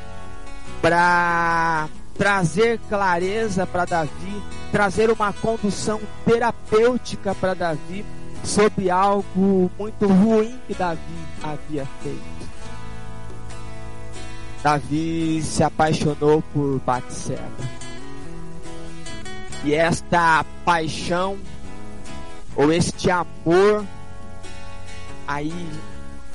para 0.82 1.89
trazer 2.17 2.79
clareza 2.88 3.67
para 3.67 3.86
Davi, 3.86 4.41
trazer 4.71 5.12
uma 5.12 5.34
condução 5.34 5.99
terapêutica 6.25 7.36
para 7.36 7.53
Davi 7.53 8.06
sobre 8.43 8.89
algo 8.89 9.71
muito 9.79 10.08
ruim 10.08 10.60
que 10.67 10.73
Davi 10.73 10.99
havia 11.41 11.88
feito. 12.01 12.34
Davi 14.62 15.41
se 15.43 15.63
apaixonou 15.63 16.43
por 16.53 16.79
Batseba. 16.79 17.41
E 19.63 19.73
esta 19.73 20.45
paixão 20.65 21.38
ou 22.56 22.71
este 22.71 23.10
amor 23.10 23.86
aí 25.27 25.69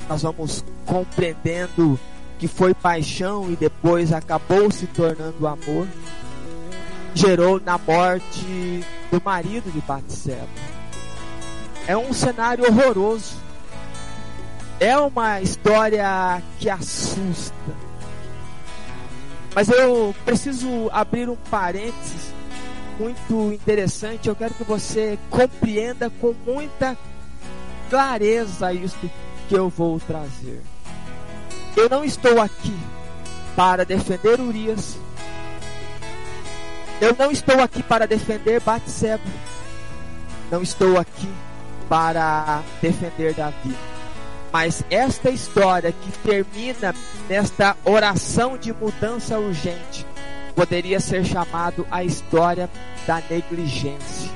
nós 0.07 0.23
vamos 0.23 0.63
compreendendo 0.85 1.99
que 2.39 2.47
foi 2.47 2.73
paixão 2.73 3.51
e 3.51 3.55
depois 3.55 4.11
acabou 4.11 4.71
se 4.71 4.87
tornando 4.87 5.45
amor, 5.45 5.87
gerou 7.13 7.59
na 7.59 7.77
morte 7.77 8.83
do 9.11 9.21
marido 9.23 9.71
de 9.71 9.81
Batseba. 9.81 10.68
É 11.89 11.97
um 11.97 12.13
cenário 12.13 12.63
horroroso. 12.65 13.35
É 14.79 14.95
uma 14.95 15.41
história 15.41 16.39
que 16.59 16.69
assusta. 16.69 17.55
Mas 19.55 19.69
eu 19.69 20.13
preciso 20.23 20.87
abrir 20.91 21.27
um 21.27 21.35
parênteses 21.49 22.31
muito 22.99 23.51
interessante. 23.51 24.29
Eu 24.29 24.35
quero 24.35 24.53
que 24.53 24.63
você 24.63 25.17
compreenda 25.31 26.11
com 26.11 26.35
muita 26.45 26.95
clareza 27.89 28.71
isso 28.71 29.09
que 29.47 29.55
eu 29.55 29.67
vou 29.67 29.99
trazer. 29.99 30.61
Eu 31.75 31.89
não 31.89 32.05
estou 32.05 32.39
aqui 32.39 32.77
para 33.55 33.83
defender 33.83 34.39
Urias. 34.39 34.95
Eu 37.01 37.15
não 37.17 37.31
estou 37.31 37.59
aqui 37.59 37.81
para 37.81 38.05
defender 38.05 38.61
Batseba. 38.61 39.23
Não 40.51 40.61
estou 40.61 40.95
aqui 40.95 41.27
para 41.89 42.63
defender 42.81 43.33
Davi. 43.33 43.75
Mas 44.51 44.83
esta 44.89 45.29
história 45.29 45.91
que 45.91 46.11
termina 46.19 46.95
nesta 47.27 47.75
oração 47.83 48.57
de 48.57 48.71
mudança 48.71 49.37
urgente 49.37 50.05
poderia 50.55 50.99
ser 50.99 51.25
chamado 51.25 51.85
a 51.91 52.03
história 52.03 52.69
da 53.05 53.21
negligência. 53.29 54.31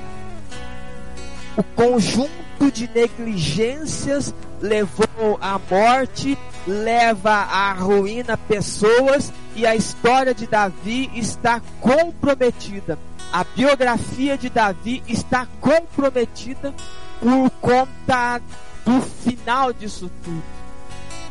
O 1.56 1.62
conjunto 1.62 2.70
de 2.72 2.88
negligências 2.88 4.34
levou 4.60 5.38
à 5.40 5.58
morte 5.58 6.36
leva 6.66 7.30
à 7.30 7.72
ruína 7.72 8.36
pessoas 8.36 9.32
e 9.54 9.66
a 9.66 9.76
história 9.76 10.34
de 10.34 10.46
Davi 10.46 11.10
está 11.14 11.60
comprometida. 11.80 12.98
A 13.32 13.44
biografia 13.44 14.38
de 14.38 14.48
Davi 14.48 15.02
está 15.08 15.46
comprometida 15.60 16.74
por 17.24 17.50
conta 17.52 18.38
do 18.84 19.00
final 19.00 19.72
disso 19.72 20.10
tudo. 20.22 20.42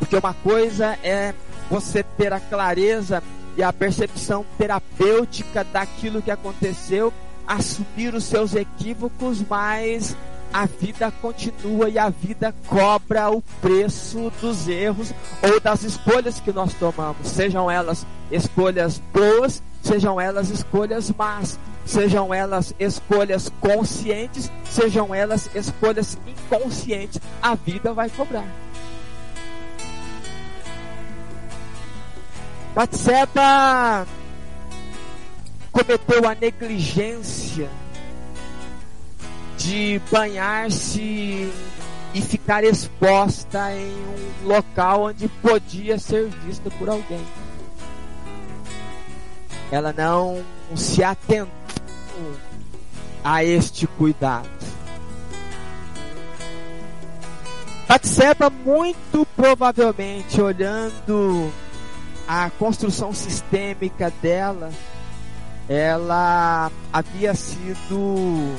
Porque 0.00 0.16
uma 0.16 0.34
coisa 0.34 0.98
é 1.04 1.32
você 1.70 2.02
ter 2.02 2.32
a 2.32 2.40
clareza 2.40 3.22
e 3.56 3.62
a 3.62 3.72
percepção 3.72 4.44
terapêutica 4.58 5.62
daquilo 5.62 6.20
que 6.20 6.32
aconteceu, 6.32 7.12
assumir 7.46 8.12
os 8.12 8.24
seus 8.24 8.56
equívocos, 8.56 9.40
mas 9.48 10.16
a 10.52 10.66
vida 10.66 11.12
continua 11.22 11.88
e 11.88 11.96
a 11.96 12.10
vida 12.10 12.52
cobra 12.66 13.30
o 13.30 13.40
preço 13.60 14.32
dos 14.40 14.66
erros 14.66 15.14
ou 15.42 15.60
das 15.60 15.84
escolhas 15.84 16.40
que 16.40 16.52
nós 16.52 16.74
tomamos, 16.74 17.28
sejam 17.28 17.70
elas 17.70 18.04
escolhas 18.32 19.00
boas, 19.12 19.62
sejam 19.80 20.20
elas 20.20 20.50
escolhas 20.50 21.08
más. 21.16 21.56
Sejam 21.84 22.32
elas 22.32 22.74
escolhas 22.78 23.50
conscientes, 23.60 24.50
sejam 24.64 25.14
elas 25.14 25.48
escolhas 25.54 26.18
inconscientes, 26.26 27.20
a 27.42 27.54
vida 27.54 27.92
vai 27.92 28.08
cobrar. 28.10 28.46
Batseba 32.74 34.06
cometeu 35.70 36.28
a 36.28 36.34
negligência 36.34 37.68
de 39.56 40.00
banhar-se 40.10 41.52
e 42.12 42.20
ficar 42.20 42.64
exposta 42.64 43.72
em 43.72 43.92
um 43.92 44.48
local 44.48 45.04
onde 45.04 45.28
podia 45.28 45.98
ser 45.98 46.28
vista 46.44 46.70
por 46.70 46.88
alguém. 46.88 47.24
Ela 49.70 49.92
não 49.92 50.44
se 50.74 51.02
atentou 51.02 51.63
a 53.22 53.44
este 53.44 53.86
cuidado. 53.86 54.48
Batseba 57.88 58.50
muito 58.50 59.26
provavelmente 59.36 60.40
olhando 60.40 61.50
a 62.26 62.50
construção 62.50 63.12
sistêmica 63.12 64.12
dela, 64.22 64.70
ela 65.68 66.70
havia 66.92 67.34
sido 67.34 68.56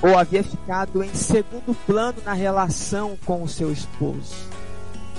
ou 0.00 0.16
havia 0.16 0.44
ficado 0.44 1.02
em 1.02 1.12
segundo 1.12 1.74
plano 1.86 2.18
na 2.24 2.32
relação 2.32 3.18
com 3.24 3.42
o 3.42 3.48
seu 3.48 3.72
esposo. 3.72 4.34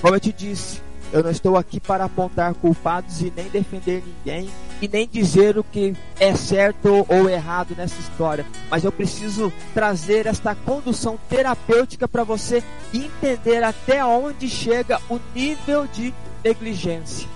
Como 0.01 0.15
eu 0.15 0.19
te 0.19 0.31
disse, 0.31 0.81
eu 1.11 1.23
não 1.23 1.31
estou 1.31 1.57
aqui 1.57 1.79
para 1.79 2.05
apontar 2.05 2.53
culpados 2.53 3.21
e 3.21 3.33
nem 3.35 3.49
defender 3.49 4.03
ninguém 4.05 4.49
e 4.81 4.87
nem 4.87 5.07
dizer 5.07 5.57
o 5.57 5.63
que 5.63 5.95
é 6.19 6.33
certo 6.35 7.05
ou 7.07 7.29
errado 7.29 7.75
nessa 7.75 7.99
história, 7.99 8.45
mas 8.69 8.83
eu 8.83 8.91
preciso 8.91 9.51
trazer 9.73 10.25
esta 10.25 10.55
condução 10.55 11.19
terapêutica 11.27 12.07
para 12.07 12.23
você 12.23 12.63
entender 12.93 13.63
até 13.63 14.03
onde 14.05 14.47
chega 14.47 15.01
o 15.09 15.19
nível 15.35 15.87
de 15.87 16.13
negligência. 16.43 17.27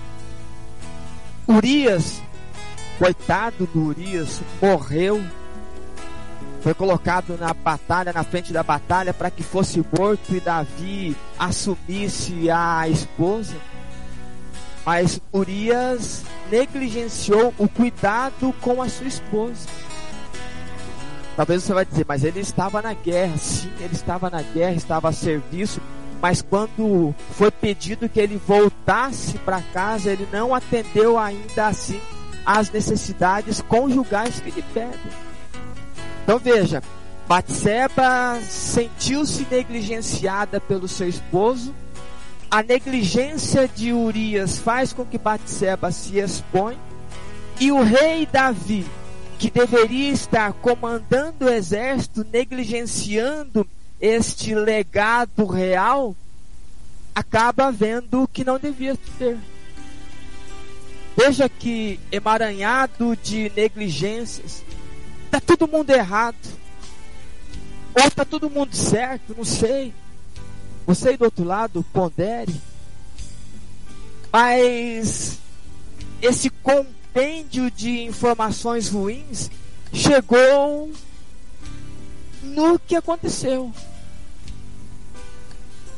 Urias, 1.46 2.22
coitado 2.98 3.66
do 3.66 3.88
Urias, 3.88 4.40
morreu. 4.62 5.22
Foi 6.64 6.72
colocado 6.72 7.36
na 7.38 7.52
batalha, 7.52 8.10
na 8.10 8.24
frente 8.24 8.50
da 8.50 8.62
batalha, 8.62 9.12
para 9.12 9.30
que 9.30 9.42
fosse 9.42 9.84
morto 9.98 10.34
e 10.34 10.40
Davi 10.40 11.14
assumisse 11.38 12.50
a 12.50 12.88
esposa. 12.88 13.54
Mas 14.82 15.20
Urias 15.30 16.22
negligenciou 16.50 17.52
o 17.58 17.68
cuidado 17.68 18.54
com 18.62 18.80
a 18.80 18.88
sua 18.88 19.06
esposa. 19.06 19.68
Talvez 21.36 21.64
você 21.64 21.74
vai 21.74 21.84
dizer, 21.84 22.06
mas 22.08 22.24
ele 22.24 22.40
estava 22.40 22.80
na 22.80 22.94
guerra. 22.94 23.36
Sim, 23.36 23.70
ele 23.78 23.92
estava 23.92 24.30
na 24.30 24.40
guerra, 24.40 24.72
estava 24.72 25.10
a 25.10 25.12
serviço, 25.12 25.82
mas 26.22 26.40
quando 26.40 27.14
foi 27.32 27.50
pedido 27.50 28.08
que 28.08 28.18
ele 28.18 28.38
voltasse 28.38 29.36
para 29.36 29.60
casa, 29.60 30.10
ele 30.10 30.26
não 30.32 30.54
atendeu 30.54 31.18
ainda 31.18 31.66
assim 31.66 32.00
às 32.46 32.70
necessidades 32.70 33.60
conjugais 33.60 34.40
que 34.40 34.50
lhe 34.50 34.62
pedem. 34.72 35.33
Então 36.24 36.38
veja, 36.38 36.82
Batseba 37.28 38.40
sentiu-se 38.40 39.46
negligenciada 39.50 40.58
pelo 40.58 40.88
seu 40.88 41.06
esposo. 41.06 41.74
A 42.50 42.62
negligência 42.62 43.68
de 43.68 43.92
Urias 43.92 44.58
faz 44.58 44.90
com 44.90 45.04
que 45.04 45.18
Batseba 45.18 45.92
se 45.92 46.18
expõe. 46.18 46.78
E 47.60 47.70
o 47.70 47.82
rei 47.82 48.26
Davi, 48.26 48.86
que 49.38 49.50
deveria 49.50 50.10
estar 50.10 50.54
comandando 50.54 51.44
o 51.44 51.50
exército, 51.50 52.26
negligenciando 52.32 53.66
este 54.00 54.54
legado 54.54 55.44
real, 55.44 56.16
acaba 57.14 57.70
vendo 57.70 58.26
que 58.32 58.44
não 58.44 58.58
devia 58.58 58.96
ter. 59.18 59.36
Veja 61.16 61.50
que 61.50 62.00
emaranhado 62.10 63.14
de 63.22 63.52
negligências, 63.54 64.64
está 65.38 65.56
todo 65.56 65.70
mundo 65.70 65.90
errado, 65.90 66.36
ou 67.94 68.06
está 68.06 68.24
todo 68.24 68.50
mundo 68.50 68.74
certo, 68.74 69.34
não 69.36 69.44
sei. 69.44 69.92
Você 70.86 71.10
aí 71.10 71.16
do 71.16 71.24
outro 71.24 71.44
lado, 71.44 71.84
pondere. 71.92 72.54
Mas 74.32 75.38
esse 76.20 76.50
compêndio 76.50 77.70
de 77.70 78.02
informações 78.02 78.88
ruins 78.88 79.50
chegou 79.92 80.92
no 82.42 82.78
que 82.78 82.96
aconteceu 82.96 83.72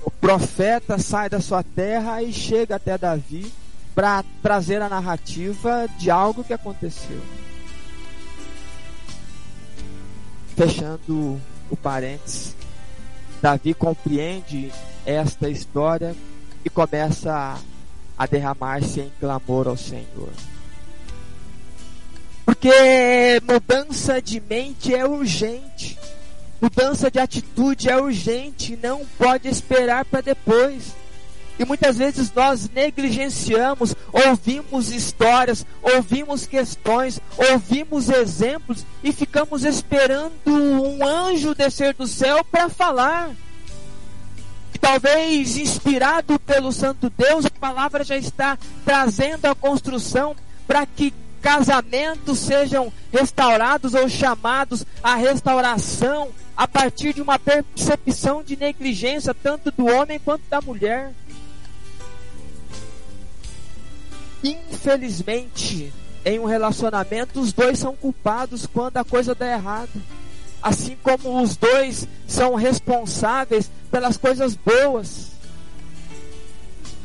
o 0.07 0.11
profeta 0.11 1.01
sai 1.01 1.29
da 1.29 1.41
sua 1.41 1.65
terra 1.65 2.23
e 2.23 2.33
chega 2.33 2.77
até 2.77 2.97
Davi 2.97 3.53
para 3.93 4.25
trazer 4.41 4.81
a 4.81 4.89
narrativa 4.89 5.89
de 5.99 6.13
algo 6.13 6.45
que 6.45 6.53
aconteceu. 6.53 7.21
Fechando 10.57 11.39
o 11.71 11.77
parênteses, 11.77 12.57
Davi 13.43 13.75
compreende 13.75 14.73
esta 15.05 15.51
história 15.51 16.17
e 16.65 16.71
começa 16.71 17.61
a, 18.19 18.27
derramar-se 18.27 19.01
em 19.01 19.13
clamor 19.21 19.69
ao 19.69 19.77
Senhor. 19.77 20.31
Porque 22.47 22.71
mudança 23.47 24.23
de 24.23 24.41
mente 24.41 24.95
é 24.95 25.07
urgente. 25.07 25.99
Mudança 26.61 27.11
de 27.11 27.19
atitude 27.19 27.91
é 27.91 27.97
urgente, 27.99 28.79
não 28.83 29.05
pode 29.19 29.49
esperar 29.49 30.07
para 30.07 30.23
depois. 30.23 30.95
E 31.59 31.65
muitas 31.65 31.97
vezes 31.97 32.33
nós 32.35 32.69
negligenciamos, 32.69 33.95
ouvimos 34.13 34.91
histórias, 34.91 35.65
ouvimos 35.83 36.47
questões, 36.47 37.19
ouvimos 37.37 38.11
exemplos 38.11 38.85
e 39.03 39.11
ficamos 39.13 39.65
esperando 39.65 40.33
um 40.47 41.07
anjo 41.07 41.55
descer 41.55 41.95
do 41.95 42.07
céu 42.07 42.45
para 42.45 42.69
falar. 42.69 43.31
E 44.75 44.79
talvez 44.79 45.57
inspirado 45.57 46.39
pelo 46.41 46.71
Santo 46.71 47.11
Deus, 47.17 47.47
a 47.47 47.51
palavra 47.51 48.05
já 48.05 48.17
está 48.17 48.59
trazendo 48.85 49.47
a 49.47 49.55
construção 49.55 50.37
para 50.67 50.85
que 50.85 51.15
casamentos 51.41 52.41
sejam 52.41 52.93
restaurados 53.13 53.95
ou 53.95 54.09
chamados 54.09 54.85
à 55.03 55.15
restauração 55.15 56.29
a 56.57 56.67
partir 56.67 57.13
de 57.13 57.23
uma 57.23 57.39
percepção 57.39 58.43
de 58.43 58.57
negligência 58.57 59.33
tanto 59.33 59.71
do 59.71 59.87
homem 59.87 60.19
quanto 60.19 60.43
da 60.51 60.61
mulher. 60.61 61.13
Infelizmente, 64.43 65.93
em 66.25 66.39
um 66.39 66.45
relacionamento, 66.45 67.41
os 67.41 67.53
dois 67.53 67.79
são 67.79 67.95
culpados 67.95 68.67
quando 68.67 68.97
a 68.97 69.05
coisa 69.05 69.35
dá 69.35 69.47
errado. 69.47 70.03
Assim 70.63 70.97
como 71.03 71.41
os 71.41 71.57
dois 71.57 72.09
são 72.27 72.55
responsáveis 72.55 73.71
pelas 73.91 74.17
coisas 74.17 74.55
boas. 74.55 75.31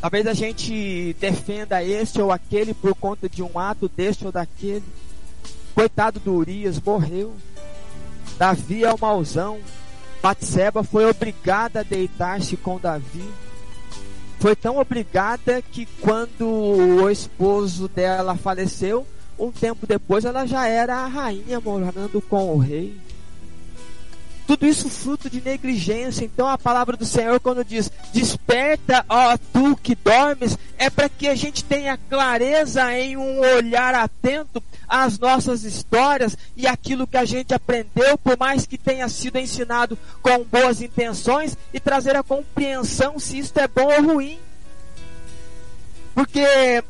Talvez 0.02 0.26
a 0.26 0.34
gente 0.34 1.16
defenda 1.20 1.84
este 1.84 2.20
ou 2.20 2.32
aquele 2.32 2.74
por 2.74 2.96
conta 2.96 3.30
de 3.30 3.44
um 3.44 3.60
ato 3.60 3.88
deste 3.88 4.26
ou 4.26 4.32
daquele. 4.32 4.84
Coitado 5.76 6.20
do 6.20 6.34
Urias, 6.34 6.82
morreu. 6.82 7.36
Davi 8.38 8.84
é 8.84 8.92
o 8.92 9.00
mauzão. 9.00 9.60
Batseba 10.22 10.84
foi 10.84 11.06
obrigada 11.06 11.82
a 11.82 11.84
deitar-se 11.84 12.58
com 12.58 12.80
Davi. 12.80 13.30
Foi 14.42 14.56
tão 14.56 14.80
obrigada 14.80 15.62
que 15.62 15.86
quando 16.02 16.48
o 16.48 17.08
esposo 17.12 17.88
dela 17.88 18.36
faleceu, 18.36 19.06
um 19.38 19.52
tempo 19.52 19.86
depois 19.86 20.26
ela 20.26 20.48
já 20.48 20.68
era 20.68 20.96
a 20.96 21.06
rainha 21.06 21.60
morando 21.60 22.20
com 22.24 22.56
o 22.56 22.58
rei. 22.58 22.98
Tudo 24.52 24.68
isso 24.68 24.90
fruto 24.90 25.30
de 25.30 25.40
negligência. 25.40 26.26
Então 26.26 26.46
a 26.46 26.58
palavra 26.58 26.98
do 26.98 27.06
Senhor, 27.06 27.40
quando 27.40 27.64
diz: 27.64 27.90
Desperta, 28.12 29.06
ó 29.08 29.38
tu 29.38 29.78
que 29.78 29.96
dormes, 29.96 30.58
é 30.78 30.90
para 30.90 31.08
que 31.08 31.30
a 31.30 31.36
gente 31.36 31.64
tenha 31.64 31.98
clareza 31.98 32.94
em 33.00 33.16
um 33.16 33.40
olhar 33.40 33.96
atento 33.96 34.62
às 34.90 35.18
nossas 35.18 35.64
histórias 35.64 36.38
e 36.58 36.68
aquilo 36.68 37.08
que 37.08 37.16
a 37.16 37.24
gente 37.24 37.54
aprendeu, 37.54 38.18
por 38.18 38.38
mais 38.38 38.66
que 38.66 38.78
tenha 38.78 39.08
sido 39.08 39.38
ensinado 39.38 39.98
com 40.22 40.44
boas 40.44 40.82
intenções, 40.82 41.58
e 41.74 41.80
trazer 41.80 42.18
a 42.18 42.24
compreensão 42.24 43.18
se 43.18 43.40
isto 43.40 43.58
é 43.58 43.70
bom 43.70 43.86
ou 43.86 44.04
ruim. 44.04 44.38
Porque 46.14 46.44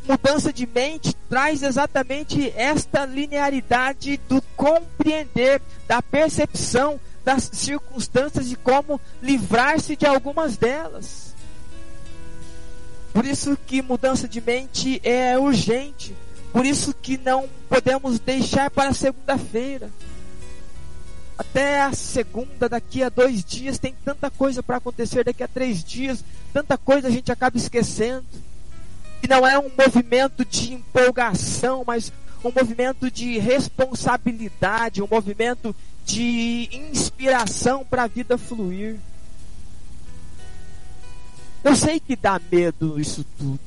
mudança 0.08 0.52
de 0.52 0.66
mente 0.66 1.16
traz 1.30 1.62
exatamente 1.62 2.52
esta 2.56 3.06
linearidade 3.06 4.20
do 4.28 4.42
compreender, 4.58 5.62
da 5.88 6.02
percepção 6.02 7.00
das 7.24 7.50
circunstâncias 7.54 8.52
e 8.52 8.56
como 8.56 9.00
livrar-se 9.22 9.96
de 9.96 10.06
algumas 10.06 10.58
delas. 10.58 11.36
Por 13.14 13.26
isso 13.26 13.58
que 13.68 13.82
mudança 13.82 14.28
de 14.28 14.40
mente 14.40 15.02
é 15.04 15.38
urgente, 15.38 16.16
Por 16.52 16.66
isso 16.66 16.94
que 16.94 17.18
não 17.18 17.48
podemos 17.70 18.20
deixar 18.20 18.70
para 18.70 18.94
segunda-feira. 18.94 19.90
Até 21.38 21.82
a 21.82 21.94
segunda, 21.94 22.68
daqui 22.68 23.02
a 23.02 23.10
dois 23.10 23.44
dias, 23.44 23.80
tem 23.80 23.96
tanta 24.04 24.30
coisa 24.30 24.62
para 24.62 24.78
acontecer. 24.78 25.24
Daqui 25.24 25.44
a 25.44 25.48
três 25.48 25.82
dias, 25.82 26.24
tanta 26.54 26.78
coisa 26.78 27.08
a 27.08 27.12
gente 27.12 27.32
acaba 27.32 27.56
esquecendo. 27.56 28.26
E 29.24 29.28
não 29.28 29.48
é 29.48 29.58
um 29.58 29.72
movimento 29.78 30.44
de 30.44 30.74
empolgação, 30.74 31.84
mas 31.88 32.12
um 32.44 32.52
movimento 32.52 33.10
de 33.10 33.38
responsabilidade, 33.40 35.02
um 35.02 35.08
movimento 35.10 35.76
de 36.12 36.70
inspiração 36.74 37.86
para 37.86 38.04
a 38.04 38.08
vida 38.08 38.38
fluir. 38.38 39.00
Eu 41.64 41.76
sei 41.76 42.00
que 42.00 42.16
dá 42.16 42.40
medo 42.52 43.00
isso 43.00 43.26
tudo, 43.38 43.60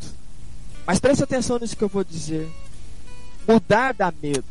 mas 0.86 0.98
preste 0.98 1.22
atenção 1.22 1.58
nisso 1.58 1.76
que 1.76 1.84
eu 1.84 1.88
vou 1.88 2.04
dizer. 2.04 2.48
Mudar 3.46 3.94
dá 3.94 4.12
medo, 4.22 4.44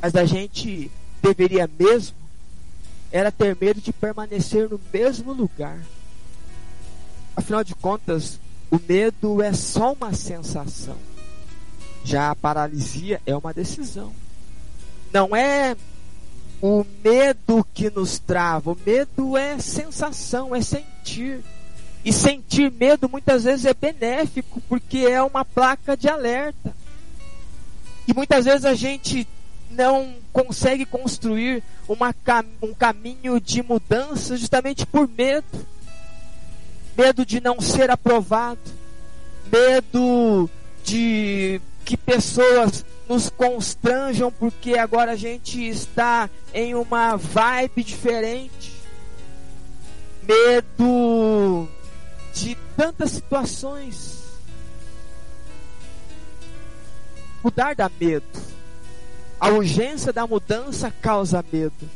mas 0.00 0.14
a 0.14 0.24
gente 0.24 0.90
deveria 1.22 1.68
mesmo 1.78 2.16
era 3.10 3.30
ter 3.30 3.56
medo 3.60 3.80
de 3.80 3.92
permanecer 3.92 4.68
no 4.68 4.80
mesmo 4.92 5.32
lugar. 5.32 5.78
Afinal 7.36 7.62
de 7.62 7.74
contas, 7.74 8.40
o 8.70 8.78
medo 8.88 9.40
é 9.40 9.52
só 9.52 9.92
uma 9.92 10.12
sensação. 10.12 10.96
Já 12.04 12.32
a 12.32 12.34
paralisia 12.34 13.22
é 13.24 13.36
uma 13.36 13.54
decisão. 13.54 14.12
Não 15.12 15.34
é 15.34 15.76
o 16.66 16.86
medo 17.04 17.62
que 17.74 17.90
nos 17.90 18.18
trava, 18.18 18.72
o 18.72 18.78
medo 18.86 19.36
é 19.36 19.58
sensação, 19.58 20.56
é 20.56 20.62
sentir. 20.62 21.44
E 22.02 22.10
sentir 22.10 22.72
medo 22.72 23.06
muitas 23.06 23.44
vezes 23.44 23.66
é 23.66 23.74
benéfico, 23.74 24.62
porque 24.66 25.00
é 25.00 25.22
uma 25.22 25.44
placa 25.44 25.94
de 25.94 26.08
alerta. 26.08 26.74
E 28.08 28.14
muitas 28.14 28.46
vezes 28.46 28.64
a 28.64 28.72
gente 28.72 29.28
não 29.72 30.14
consegue 30.32 30.86
construir 30.86 31.62
uma, 31.86 32.14
um 32.62 32.72
caminho 32.72 33.38
de 33.38 33.62
mudança 33.62 34.34
justamente 34.34 34.86
por 34.86 35.06
medo. 35.06 35.66
Medo 36.96 37.26
de 37.26 37.42
não 37.42 37.60
ser 37.60 37.90
aprovado, 37.90 38.58
medo 39.52 40.48
de 40.82 41.60
que 41.84 41.98
pessoas 41.98 42.86
nos 43.08 43.28
constranjam 43.28 44.30
porque 44.32 44.78
agora 44.78 45.12
a 45.12 45.16
gente 45.16 45.60
está 45.66 46.28
em 46.52 46.74
uma 46.74 47.16
vibe 47.16 47.82
diferente. 47.82 48.72
Medo 50.22 51.68
de 52.32 52.56
tantas 52.76 53.10
situações. 53.10 54.22
Mudar 57.42 57.74
dá 57.74 57.90
medo. 58.00 58.24
A 59.38 59.50
urgência 59.50 60.12
da 60.12 60.26
mudança 60.26 60.90
causa 60.90 61.44
medo. 61.52 61.88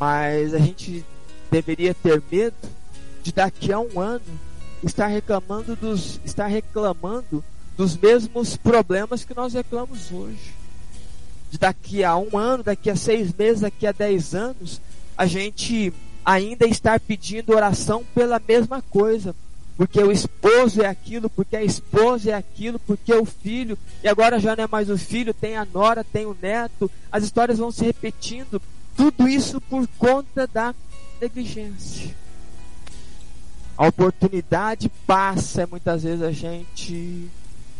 Mas 0.00 0.54
a 0.54 0.58
gente 0.58 1.04
deveria 1.50 1.94
ter 1.94 2.22
medo 2.30 2.56
de 3.22 3.32
daqui 3.32 3.72
a 3.72 3.78
um 3.78 4.00
ano 4.00 4.22
estar 4.82 5.06
reclamando 5.06 5.74
dos 5.74 6.20
estar 6.24 6.46
reclamando 6.46 7.42
dos 7.76 7.96
mesmos 7.96 8.56
problemas 8.56 9.24
que 9.24 9.34
nós 9.34 9.52
reclamamos 9.52 10.10
hoje. 10.10 10.54
De 11.50 11.58
daqui 11.58 12.02
a 12.02 12.16
um 12.16 12.36
ano, 12.36 12.64
daqui 12.64 12.90
a 12.90 12.96
seis 12.96 13.32
meses, 13.32 13.60
daqui 13.60 13.86
a 13.86 13.92
dez 13.92 14.34
anos, 14.34 14.80
a 15.16 15.26
gente 15.26 15.92
ainda 16.24 16.66
estar 16.66 16.98
pedindo 16.98 17.54
oração 17.54 18.04
pela 18.14 18.40
mesma 18.40 18.82
coisa. 18.82 19.34
Porque 19.76 20.00
o 20.00 20.10
esposo 20.10 20.82
é 20.82 20.86
aquilo, 20.86 21.28
porque 21.28 21.54
a 21.54 21.62
esposa 21.62 22.30
é 22.30 22.34
aquilo, 22.34 22.78
porque 22.80 23.12
o 23.12 23.26
filho, 23.26 23.76
e 24.02 24.08
agora 24.08 24.40
já 24.40 24.56
não 24.56 24.64
é 24.64 24.66
mais 24.66 24.88
o 24.88 24.96
filho, 24.96 25.34
tem 25.34 25.54
a 25.54 25.66
nora, 25.66 26.02
tem 26.02 26.24
o 26.24 26.36
neto, 26.40 26.90
as 27.12 27.24
histórias 27.24 27.58
vão 27.58 27.70
se 27.70 27.84
repetindo. 27.84 28.60
Tudo 28.96 29.28
isso 29.28 29.60
por 29.60 29.86
conta 29.98 30.46
da 30.46 30.74
negligência. 31.20 32.14
A 33.76 33.86
oportunidade 33.86 34.90
passa, 35.06 35.66
muitas 35.66 36.02
vezes 36.02 36.22
a 36.22 36.32
gente 36.32 37.28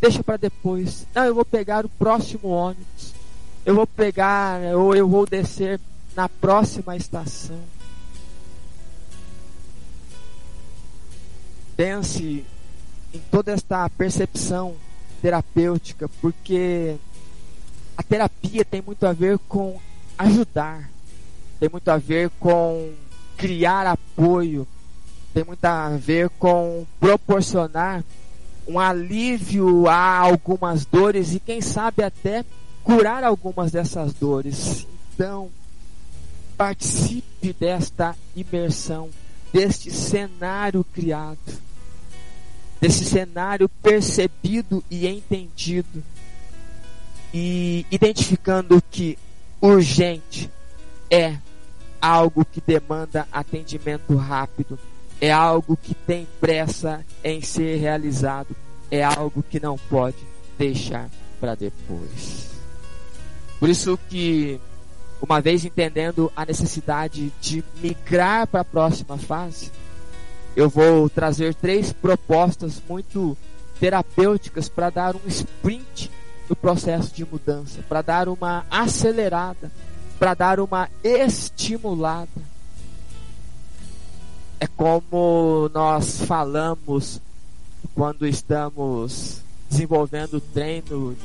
deixa 0.01 0.23
para 0.23 0.37
depois. 0.37 1.07
Não, 1.15 1.25
eu 1.25 1.35
vou 1.35 1.45
pegar 1.45 1.85
o 1.85 1.89
próximo 1.89 2.49
ônibus. 2.49 3.15
Eu 3.65 3.75
vou 3.75 3.87
pegar 3.87 4.61
ou 4.77 4.95
eu 4.95 5.09
vou 5.09 5.27
descer 5.27 5.81
na 6.15 6.29
próxima 6.29 6.97
estação. 6.97 7.61
Pense 11.77 12.45
em 13.13 13.19
toda 13.31 13.53
esta 13.53 13.89
percepção 13.91 14.77
terapêutica, 15.21 16.09
porque 16.21 16.97
a 17.97 18.03
terapia 18.03 18.65
tem 18.65 18.81
muito 18.81 19.07
a 19.07 19.13
ver 19.13 19.39
com 19.49 19.81
ajudar, 20.17 20.89
tem 21.59 21.69
muito 21.69 21.89
a 21.91 21.97
ver 21.97 22.31
com 22.39 22.93
criar 23.37 23.87
apoio, 23.87 24.67
tem 25.35 25.45
muito 25.45 25.65
a 25.65 25.91
ver 25.91 26.31
com 26.31 26.87
proporcionar 26.99 28.05
um 28.67 28.79
alívio 28.79 29.89
a 29.89 30.19
algumas 30.19 30.85
dores 30.85 31.35
e 31.35 31.41
quem 31.41 31.61
sabe 31.61 32.03
até 32.03 32.45
curar 32.83 33.23
algumas 33.25 33.71
dessas 33.71 34.13
dores. 34.15 34.87
Então, 35.15 35.51
participe 36.57 37.53
desta 37.53 38.17
imersão, 38.35 39.11
deste 39.53 39.91
cenário 39.91 40.85
criado, 40.85 41.39
desse 42.81 43.05
cenário 43.05 43.69
percebido 43.69 44.83
e 44.91 45.07
entendido, 45.07 46.03
e 47.33 47.85
identificando 47.91 48.83
que 48.91 49.19
urgente 49.61 50.51
é 51.11 51.37
algo 52.01 52.45
que 52.45 52.61
demanda 52.61 53.27
atendimento 53.33 54.15
rápido 54.17 54.79
é 55.21 55.33
algo 55.33 55.77
que 55.77 55.95
tem 55.95 56.27
pressa 56.41 57.05
em 57.25 57.41
ser 57.41 57.77
realizado, 57.77 58.55
é 58.91 59.03
algo 59.03 59.43
que 59.43 59.59
não 59.59 59.79
pode 59.79 60.19
deixar 60.59 61.09
para 61.41 61.55
depois. 61.55 62.51
Por 63.59 63.69
isso 63.69 63.99
que 64.09 64.61
uma 65.21 65.41
vez 65.41 65.65
entendendo 65.65 66.31
a 66.37 66.45
necessidade 66.45 67.33
de 67.41 67.65
migrar 67.83 68.47
para 68.47 68.61
a 68.61 68.65
próxima 68.65 69.17
fase, 69.17 69.73
eu 70.55 70.69
vou 70.69 71.09
trazer 71.09 71.55
três 71.55 71.93
propostas 71.93 72.83
muito 72.89 73.37
terapêuticas 73.81 74.69
para 74.69 74.91
dar 74.91 75.17
um 75.17 75.27
sprint 75.27 76.11
no 76.49 76.55
processo 76.55 77.15
de 77.15 77.25
mudança, 77.25 77.81
para 77.89 78.03
dar 78.03 78.29
uma 78.29 78.65
acelerada, 78.71 79.71
para 80.19 80.35
dar 80.35 80.61
uma 80.61 80.89
estimulada 81.03 82.56
é 84.59 84.67
como 84.67 85.71
nós 85.75 86.23
falamos 86.23 87.21
quando 87.95 88.27
estamos 88.27 89.41
desenvolvendo 89.69 90.41
treino 90.41 91.17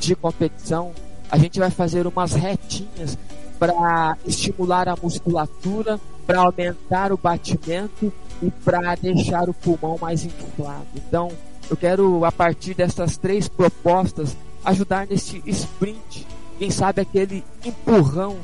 de 0.00 0.14
competição, 0.14 0.92
a 1.30 1.38
gente 1.38 1.58
vai 1.58 1.70
fazer 1.70 2.06
umas 2.06 2.32
retinhas 2.32 3.18
para 3.58 4.16
estimular 4.24 4.88
a 4.88 4.96
musculatura, 5.00 5.98
para 6.26 6.40
aumentar 6.40 7.12
o 7.12 7.16
batimento 7.16 8.12
e 8.42 8.50
para 8.50 8.94
deixar 8.96 9.48
o 9.48 9.54
pulmão 9.54 9.98
mais 10.00 10.24
inflado. 10.24 10.86
Então, 10.94 11.30
eu 11.68 11.76
quero 11.76 12.24
a 12.24 12.32
partir 12.32 12.74
dessas 12.74 13.16
três 13.16 13.48
propostas 13.48 14.36
ajudar 14.64 15.06
nesse 15.06 15.42
sprint, 15.46 16.26
quem 16.58 16.70
sabe 16.70 17.02
aquele 17.02 17.44
empurrão, 17.64 18.36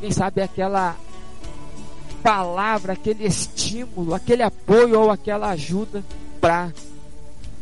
quem 0.00 0.10
sabe 0.10 0.42
aquela 0.42 0.96
palavra, 2.22 2.92
aquele 2.92 3.26
estímulo, 3.26 4.14
aquele 4.14 4.42
apoio 4.42 5.00
ou 5.00 5.10
aquela 5.10 5.50
ajuda 5.50 6.04
para 6.40 6.72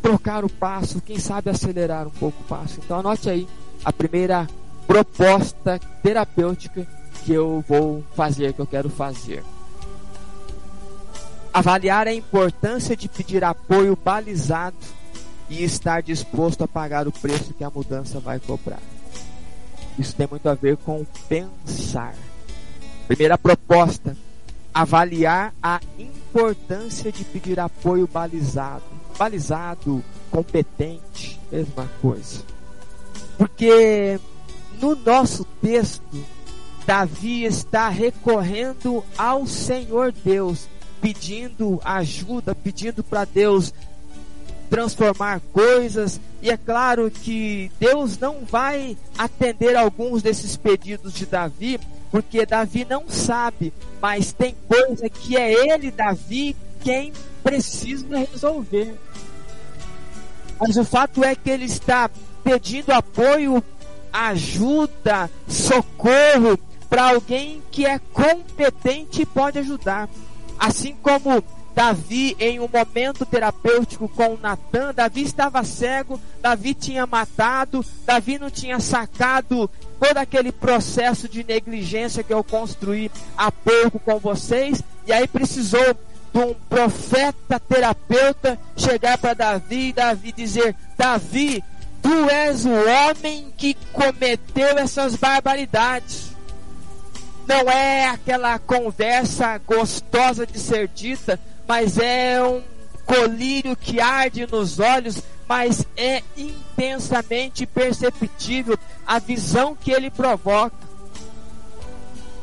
trocar 0.02 0.44
o 0.44 0.48
passo, 0.48 1.00
quem 1.00 1.18
sabe 1.18 1.50
acelerar 1.50 2.06
um 2.06 2.10
pouco 2.10 2.40
o 2.42 2.46
passo. 2.46 2.80
Então 2.84 3.00
anote 3.00 3.28
aí 3.28 3.48
a 3.84 3.92
primeira 3.92 4.46
proposta 4.86 5.78
terapêutica 6.02 6.86
que 7.24 7.32
eu 7.32 7.64
vou 7.68 8.04
fazer, 8.14 8.52
que 8.52 8.60
eu 8.60 8.66
quero 8.66 8.88
fazer. 8.88 9.42
Avaliar 11.52 12.06
a 12.06 12.14
importância 12.14 12.96
de 12.96 13.08
pedir 13.08 13.42
apoio 13.44 13.98
balizado 14.02 14.76
e 15.48 15.64
estar 15.64 16.02
disposto 16.02 16.62
a 16.62 16.68
pagar 16.68 17.08
o 17.08 17.12
preço 17.12 17.54
que 17.54 17.64
a 17.64 17.70
mudança 17.70 18.20
vai 18.20 18.38
cobrar. 18.38 18.80
Isso 19.98 20.14
tem 20.14 20.28
muito 20.30 20.48
a 20.48 20.54
ver 20.54 20.76
com 20.76 21.04
pensar. 21.28 22.14
Primeira 23.08 23.36
proposta, 23.36 24.16
avaliar 24.72 25.54
a 25.62 25.80
importância 25.98 27.10
de 27.10 27.24
pedir 27.24 27.58
apoio 27.60 28.06
balizado. 28.06 28.84
Balizado, 29.18 30.02
competente, 30.30 31.40
mesma 31.50 31.88
coisa. 32.00 32.42
Porque 33.36 34.20
no 34.80 34.94
nosso 34.94 35.44
texto, 35.60 36.24
Davi 36.86 37.44
está 37.44 37.88
recorrendo 37.88 39.04
ao 39.16 39.46
Senhor 39.46 40.12
Deus, 40.12 40.68
pedindo 41.00 41.80
ajuda, 41.84 42.54
pedindo 42.54 43.02
para 43.04 43.24
Deus 43.24 43.74
transformar 44.68 45.40
coisas. 45.52 46.20
E 46.40 46.50
é 46.50 46.56
claro 46.56 47.10
que 47.10 47.70
Deus 47.80 48.18
não 48.18 48.44
vai 48.44 48.96
atender 49.16 49.76
alguns 49.76 50.22
desses 50.22 50.56
pedidos 50.56 51.12
de 51.14 51.26
Davi, 51.26 51.80
porque 52.10 52.46
Davi 52.46 52.86
não 52.88 53.08
sabe, 53.08 53.72
mas 54.00 54.32
tem 54.32 54.54
coisa 54.66 55.08
que 55.08 55.36
é 55.36 55.52
ele, 55.52 55.90
Davi, 55.90 56.56
quem 56.80 57.12
precisa 57.42 58.18
resolver. 58.18 58.94
Mas 60.60 60.76
o 60.76 60.84
fato 60.84 61.22
é 61.22 61.34
que 61.34 61.50
ele 61.50 61.66
está 61.66 62.10
pedindo 62.42 62.92
apoio, 62.92 63.62
ajuda, 64.12 65.30
socorro 65.46 66.58
para 66.88 67.10
alguém 67.10 67.62
que 67.70 67.86
é 67.86 67.98
competente 68.12 69.22
e 69.22 69.26
pode 69.26 69.58
ajudar. 69.58 70.08
Assim 70.58 70.96
como 71.02 71.42
Davi, 71.78 72.36
em 72.40 72.58
um 72.58 72.66
momento 72.66 73.24
terapêutico 73.24 74.08
com 74.08 74.36
Natan, 74.42 74.92
Davi 74.92 75.22
estava 75.22 75.62
cego, 75.62 76.20
Davi 76.42 76.74
tinha 76.74 77.06
matado, 77.06 77.84
Davi 78.04 78.36
não 78.36 78.50
tinha 78.50 78.80
sacado 78.80 79.70
todo 80.00 80.16
aquele 80.16 80.50
processo 80.50 81.28
de 81.28 81.44
negligência 81.44 82.24
que 82.24 82.34
eu 82.34 82.42
construí 82.42 83.08
há 83.36 83.52
pouco 83.52 84.00
com 84.00 84.18
vocês, 84.18 84.82
e 85.06 85.12
aí 85.12 85.28
precisou 85.28 85.94
de 86.34 86.40
um 86.40 86.52
profeta 86.68 87.60
terapeuta 87.60 88.58
chegar 88.76 89.16
para 89.16 89.34
Davi 89.34 89.90
e 89.90 89.92
Davi 89.92 90.32
dizer: 90.32 90.74
Davi, 90.96 91.62
tu 92.02 92.28
és 92.28 92.66
o 92.66 92.72
homem 92.72 93.54
que 93.56 93.76
cometeu 93.92 94.76
essas 94.78 95.14
barbaridades. 95.14 96.32
Não 97.46 97.70
é 97.70 98.08
aquela 98.08 98.58
conversa 98.58 99.58
gostosa 99.58 100.44
de 100.44 100.58
ser 100.58 100.88
dita, 100.88 101.40
mas 101.68 101.98
é 101.98 102.42
um 102.42 102.62
colírio 103.04 103.76
que 103.76 104.00
arde 104.00 104.46
nos 104.50 104.80
olhos, 104.80 105.22
mas 105.46 105.86
é 105.94 106.22
intensamente 106.34 107.66
perceptível 107.66 108.78
a 109.06 109.18
visão 109.18 109.74
que 109.74 109.92
ele 109.92 110.10
provoca. 110.10 110.88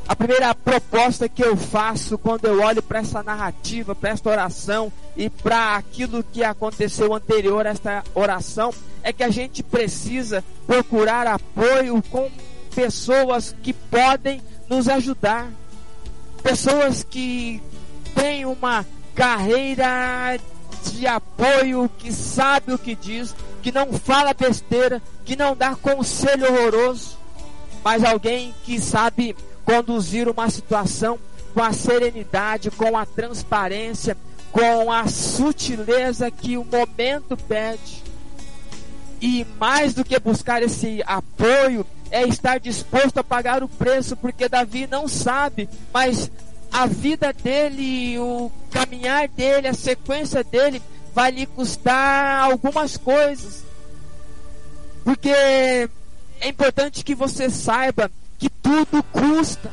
A 0.08 0.16
primeira 0.16 0.54
proposta 0.54 1.28
que 1.28 1.44
eu 1.44 1.58
faço 1.58 2.16
quando 2.20 2.46
eu 2.46 2.62
olho 2.62 2.84
para 2.84 3.00
essa 3.00 3.24
narrativa, 3.24 3.96
para 3.96 4.12
esta 4.12 4.30
oração 4.30 4.94
e 5.18 5.28
para 5.28 5.76
aquilo 5.76 6.24
que 6.24 6.44
aconteceu 6.44 7.12
anterior 7.12 7.66
a 7.66 7.72
esta 7.72 8.04
oração 8.14 8.72
é 9.02 9.12
que 9.12 9.24
a 9.24 9.30
gente 9.30 9.64
precisa 9.64 10.44
procurar 10.68 11.26
apoio 11.26 12.04
com 12.12 12.30
pessoas 12.76 13.56
que 13.64 13.74
podem 13.74 14.40
nos 14.70 14.88
ajudar. 14.88 15.50
Pessoas 16.44 17.04
que 17.04 17.60
têm 18.14 18.46
uma 18.46 18.86
carreira 19.16 20.38
de 20.92 21.08
apoio, 21.08 21.90
que 21.98 22.12
sabe 22.12 22.74
o 22.74 22.78
que 22.78 22.94
diz, 22.96 23.34
que 23.64 23.72
não 23.72 23.94
fala 23.94 24.34
besteira, 24.34 25.02
que 25.24 25.36
não 25.36 25.56
dá 25.56 25.76
conselho 25.76 26.46
horroroso, 26.46 27.18
mas 27.84 28.04
alguém 28.04 28.54
que 28.64 28.80
sabe 28.80 29.36
conduzir 29.64 30.28
uma 30.28 30.50
situação 30.50 31.18
com 31.54 31.64
a 31.64 31.72
serenidade, 31.72 32.70
com 32.70 32.98
a 32.98 33.06
transparência, 33.06 34.18
com 34.52 34.92
a 34.92 35.08
sutileza 35.08 36.30
que 36.30 36.58
o 36.58 36.66
momento 36.66 37.38
pede. 37.48 38.04
E 39.22 39.46
mais 39.60 39.94
do 39.94 40.04
que 40.04 40.20
buscar 40.20 40.62
esse 40.62 41.02
apoio, 41.08 41.86
é 42.12 42.28
estar 42.28 42.60
disposto 42.60 43.18
a 43.18 43.24
pagar 43.24 43.64
o 43.64 43.68
preço, 43.68 44.16
porque 44.16 44.48
Davi 44.48 44.88
não 44.88 45.08
sabe, 45.08 45.68
mas 45.94 46.30
a 46.76 46.88
vida 46.88 47.32
dele, 47.32 48.20
o 48.20 48.52
caminhar 48.70 49.30
dele, 49.30 49.70
a 49.70 49.74
sequência 49.74 50.44
dele 50.44 50.82
vai 51.14 51.32
lhe 51.32 51.46
custar 51.46 52.44
algumas 52.44 52.98
coisas. 52.98 53.64
Porque 55.02 55.30
é 55.30 55.90
importante 56.50 57.02
que 57.02 57.16
você 57.16 57.50
saiba 57.50 58.12
que 58.38 58.50
tudo 58.50 59.02
custa. 59.04 59.72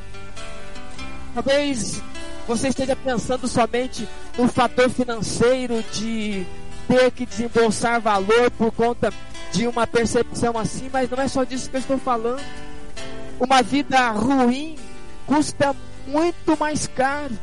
Talvez 1.34 2.00
você 2.46 2.68
esteja 2.68 2.94
pensando 2.94 3.48
somente 3.48 4.08
no 4.38 4.46
fator 4.46 4.88
financeiro 4.88 5.82
de 5.90 6.46
ter 6.86 7.10
que 7.10 7.26
desembolsar 7.26 8.00
valor 8.00 8.48
por 8.52 8.70
conta 8.70 9.12
de 9.50 9.66
uma 9.66 9.88
percepção 9.88 10.56
assim, 10.56 10.88
mas 10.92 11.10
não 11.10 11.20
é 11.20 11.26
só 11.26 11.42
disso 11.42 11.68
que 11.68 11.74
eu 11.74 11.80
estou 11.80 11.98
falando. 11.98 12.44
Uma 13.40 13.60
vida 13.60 14.08
ruim 14.12 14.78
custa 15.26 15.74
muito 16.06 16.58
mais 16.58 16.86
caro. 16.86 17.36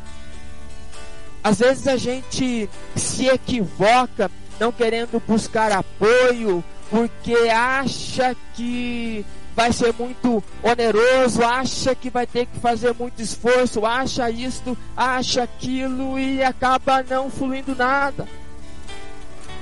Às 1.43 1.59
vezes 1.59 1.87
a 1.87 1.95
gente 1.95 2.69
se 2.95 3.27
equivoca 3.27 4.29
não 4.59 4.71
querendo 4.71 5.21
buscar 5.25 5.71
apoio 5.71 6.63
porque 6.89 7.33
acha 7.49 8.35
que 8.53 9.25
vai 9.55 9.71
ser 9.71 9.93
muito 9.93 10.43
oneroso, 10.63 11.43
acha 11.43 11.93
que 11.93 12.09
vai 12.09 12.25
ter 12.25 12.45
que 12.45 12.59
fazer 12.59 12.93
muito 12.93 13.21
esforço, 13.21 13.85
acha 13.85 14.29
isto, 14.29 14.77
acha 14.95 15.43
aquilo 15.43 16.17
e 16.17 16.43
acaba 16.43 17.03
não 17.03 17.29
fluindo 17.29 17.75
nada. 17.75 18.27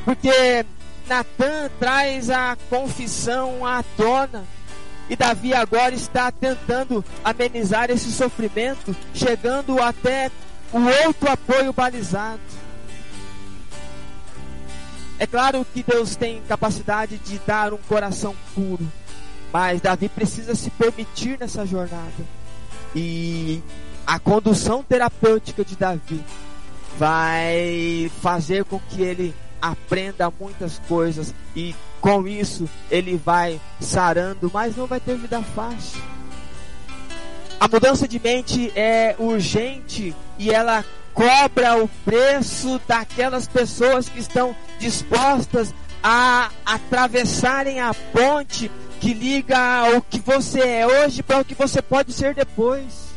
Porque 0.05 0.65
Natan 1.07 1.69
traz 1.79 2.29
a 2.29 2.57
confissão 2.69 3.65
à 3.65 3.83
tona. 3.95 4.43
E 5.09 5.15
Davi 5.15 5.53
agora 5.53 5.93
está 5.93 6.31
tentando 6.31 7.03
amenizar 7.23 7.89
esse 7.89 8.11
sofrimento, 8.11 8.95
chegando 9.13 9.81
até 9.81 10.29
o 10.73 11.05
outro 11.07 11.29
apoio 11.29 11.71
balizado. 11.71 12.41
É 15.19 15.25
claro 15.25 15.65
que 15.73 15.81
Deus 15.81 16.15
tem 16.15 16.41
capacidade 16.47 17.17
de 17.17 17.39
dar 17.39 17.73
um 17.73 17.77
coração 17.77 18.35
puro, 18.53 18.85
mas 19.51 19.81
Davi 19.81 20.09
precisa 20.09 20.53
se 20.53 20.69
permitir 20.69 21.39
nessa 21.39 21.65
jornada. 21.65 22.37
E 22.95 23.63
a 24.05 24.19
condução 24.19 24.83
terapêutica 24.83 25.63
de 25.65 25.75
Davi 25.75 26.23
vai 26.97 28.11
fazer 28.21 28.65
com 28.65 28.79
que 28.89 29.01
ele 29.01 29.33
aprenda 29.61 30.31
muitas 30.39 30.79
coisas 30.87 31.33
e 31.55 31.75
com 32.07 32.25
isso 32.25 32.69
ele 32.89 33.17
vai 33.17 33.59
sarando, 33.81 34.49
mas 34.53 34.77
não 34.77 34.87
vai 34.87 34.97
ter 34.97 35.17
vida 35.17 35.43
fácil. 35.43 36.01
A 37.59 37.67
mudança 37.67 38.07
de 38.07 38.17
mente 38.17 38.71
é 38.77 39.13
urgente 39.19 40.15
e 40.39 40.49
ela 40.49 40.85
cobra 41.13 41.83
o 41.83 41.89
preço 42.05 42.79
daquelas 42.87 43.45
pessoas 43.45 44.07
que 44.07 44.21
estão 44.21 44.55
dispostas 44.79 45.73
a 46.01 46.49
atravessarem 46.65 47.81
a 47.81 47.93
ponte 47.93 48.71
que 49.01 49.13
liga 49.13 49.97
o 49.97 50.01
que 50.01 50.21
você 50.21 50.61
é 50.61 50.87
hoje 50.87 51.21
para 51.21 51.41
o 51.41 51.45
que 51.45 51.55
você 51.55 51.81
pode 51.81 52.13
ser 52.13 52.33
depois. 52.33 53.07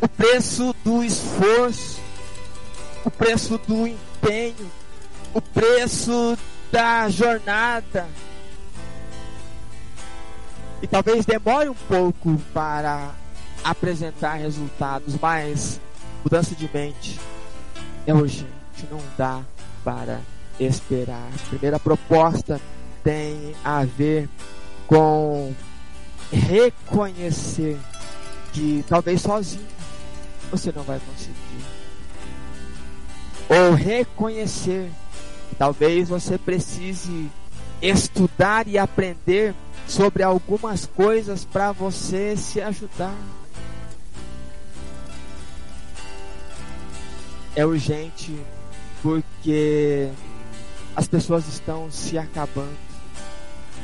O 0.00 0.06
preço 0.06 0.76
do 0.84 1.02
esforço 1.02 2.04
o 3.04 3.10
preço 3.10 3.58
do 3.66 3.86
empenho, 3.86 4.70
o 5.34 5.42
preço 5.42 6.38
da 6.72 7.08
jornada. 7.08 8.06
E 10.80 10.86
talvez 10.86 11.26
demore 11.26 11.68
um 11.68 11.74
pouco 11.74 12.40
para 12.52 13.10
apresentar 13.62 14.34
resultados, 14.34 15.16
mas 15.20 15.80
mudança 16.22 16.54
de 16.54 16.70
mente 16.72 17.18
é 18.06 18.14
urgente, 18.14 18.48
não 18.90 19.00
dá 19.16 19.42
para 19.82 20.20
esperar. 20.60 21.28
A 21.34 21.48
primeira 21.48 21.78
proposta 21.78 22.60
tem 23.02 23.54
a 23.64 23.84
ver 23.84 24.28
com 24.86 25.52
reconhecer 26.30 27.78
que 28.52 28.84
talvez 28.88 29.20
sozinho 29.22 29.66
você 30.50 30.70
não 30.72 30.82
vai 30.82 31.00
conseguir 31.00 31.44
ou 33.48 33.74
reconhecer. 33.74 34.90
Talvez 35.58 36.08
você 36.08 36.36
precise 36.36 37.30
estudar 37.80 38.66
e 38.66 38.78
aprender 38.78 39.54
sobre 39.86 40.22
algumas 40.22 40.86
coisas 40.86 41.44
para 41.44 41.72
você 41.72 42.36
se 42.36 42.60
ajudar. 42.60 43.14
É 47.56 47.64
urgente 47.64 48.34
porque 49.02 50.10
as 50.96 51.06
pessoas 51.06 51.46
estão 51.46 51.90
se 51.90 52.18
acabando. 52.18 52.76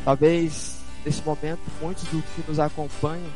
Talvez 0.05 0.79
nesse 1.05 1.23
momento 1.23 1.61
muitos 1.81 2.05
do 2.05 2.23
que 2.35 2.45
nos 2.49 2.59
acompanham 2.59 3.31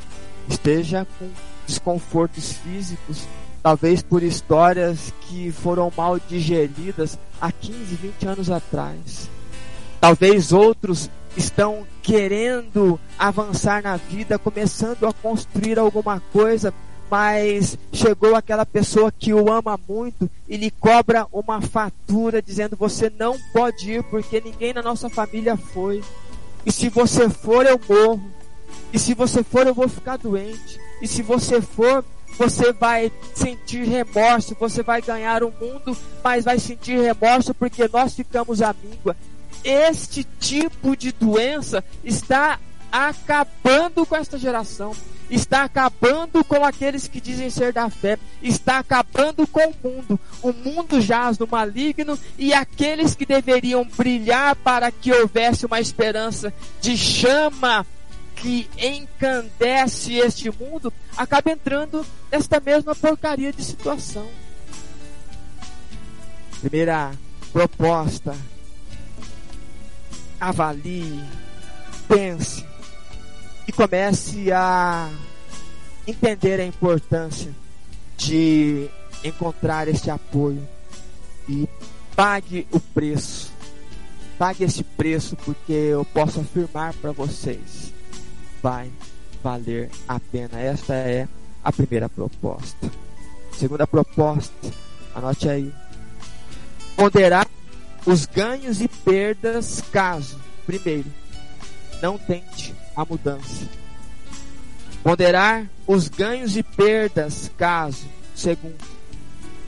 esteja 0.49 1.07
com 1.19 1.31
desconfortos 1.67 2.53
físicos 2.55 3.27
talvez 3.65 4.03
por 4.03 4.23
histórias 4.23 5.11
que 5.23 5.51
foram 5.51 5.91
mal 5.97 6.21
digeridas 6.21 7.19
há 7.41 7.51
15, 7.51 7.95
20 7.95 8.27
anos 8.27 8.51
atrás. 8.51 9.31
Talvez 9.99 10.53
outros 10.53 11.09
estão 11.35 11.87
querendo 12.03 13.01
avançar 13.19 13.83
na 13.83 13.97
vida, 13.97 14.39
começando 14.39 15.07
a 15.07 15.15
construir 15.15 15.79
alguma 15.79 16.21
coisa, 16.31 16.75
mas 17.11 17.79
chegou 17.91 18.37
aquela 18.37 18.67
pessoa 18.67 19.11
que 19.11 19.33
o 19.33 19.51
ama 19.51 19.81
muito 19.89 20.29
e 20.47 20.59
lhe 20.59 20.71
cobra 20.71 21.27
uma 21.33 21.63
fatura 21.63 22.43
dizendo: 22.43 22.77
Você 22.77 23.11
não 23.19 23.35
pode 23.51 23.93
ir 23.93 24.03
porque 24.05 24.43
ninguém 24.43 24.75
na 24.75 24.83
nossa 24.83 25.09
família 25.09 25.57
foi. 25.57 26.05
E 26.67 26.71
se 26.71 26.91
você 26.91 27.31
for, 27.31 27.65
eu 27.65 27.81
morro. 27.89 28.31
E 28.93 28.99
se 28.99 29.15
você 29.15 29.43
for, 29.43 29.67
eu 29.67 29.73
vou 29.73 29.89
ficar 29.89 30.19
doente. 30.19 30.79
E 31.01 31.09
se 31.09 31.23
você 31.23 31.63
for, 31.63 32.05
você 32.37 32.73
vai 32.73 33.11
sentir 33.35 33.85
remorso, 33.85 34.57
você 34.59 34.83
vai 34.83 35.01
ganhar 35.01 35.43
o 35.43 35.53
mundo, 35.61 35.97
mas 36.23 36.45
vai 36.45 36.59
sentir 36.59 36.99
remorso 36.99 37.55
porque 37.55 37.89
nós 37.93 38.15
ficamos 38.15 38.61
míngua. 38.83 39.17
Este 39.63 40.25
tipo 40.39 40.97
de 40.97 41.13
doença 41.13 41.83
está 42.03 42.59
acabando 42.93 44.07
com 44.07 44.15
esta 44.15 44.39
geração, 44.39 44.95
está 45.29 45.65
acabando 45.65 46.45
com 46.45 46.65
aqueles 46.65 47.09
que 47.09 47.21
dizem 47.21 47.51
ser 47.51 47.73
da 47.73 47.91
fé, 47.91 48.19
está 48.43 48.79
acabando 48.79 49.47
com 49.47 49.69
o 49.69 49.75
mundo. 49.83 50.21
O 50.43 50.53
mundo 50.53 51.01
jaz 51.01 51.39
no 51.39 51.47
maligno 51.47 52.19
e 52.39 52.53
aqueles 52.53 53.15
que 53.15 53.27
deveriam 53.27 53.85
brilhar 53.97 54.55
para 54.57 54.91
que 54.93 55.13
houvesse 55.13 55.67
uma 55.67 55.81
esperança 55.81 56.53
de 56.81 56.97
chama 56.97 57.87
que 58.35 58.69
encandece 58.77 60.15
este 60.15 60.51
mundo 60.51 60.93
acaba 61.17 61.51
entrando 61.51 62.05
nesta 62.31 62.61
mesma 62.61 62.95
porcaria 62.95 63.53
de 63.53 63.65
situação. 63.65 64.29
Primeira 66.61 67.13
proposta: 67.53 68.37
avalie, 70.41 71.25
pense. 72.09 72.65
E 73.67 73.73
comece 73.73 74.53
a 74.53 75.11
entender 76.07 76.61
a 76.61 76.67
importância 76.67 77.55
de 78.17 78.91
encontrar 79.23 79.89
este 79.89 80.11
apoio. 80.11 80.69
E 81.49 81.67
pague 82.15 82.67
o 82.71 82.79
preço. 82.79 83.53
Pague 84.39 84.65
esse 84.65 84.83
preço 84.83 85.37
porque 85.37 85.73
eu 85.73 86.05
posso 86.05 86.41
afirmar 86.41 86.93
para 86.95 87.13
vocês 87.13 87.94
vai 88.65 88.91
valer 89.43 89.91
a 90.09 90.19
pena. 90.19 90.59
Esta 90.59 90.95
é 90.95 91.29
a 91.63 91.71
primeira 91.71 92.09
proposta. 92.09 92.91
Segunda 93.53 93.87
proposta, 93.87 94.55
anote 95.15 95.51
aí. 95.51 95.71
Ponderar 96.97 97.47
os 98.07 98.25
ganhos 98.25 98.81
e 98.81 98.89
perdas 98.89 99.83
caso, 99.93 100.41
primeiro, 100.65 101.13
não 102.01 102.17
tente 102.17 102.75
a 102.97 103.05
mudança. 103.05 103.69
Ponderar 105.03 105.69
os 105.87 106.09
ganhos 106.09 106.57
e 106.57 106.63
perdas 106.63 107.51
caso, 107.59 108.07
segundo, 108.35 108.83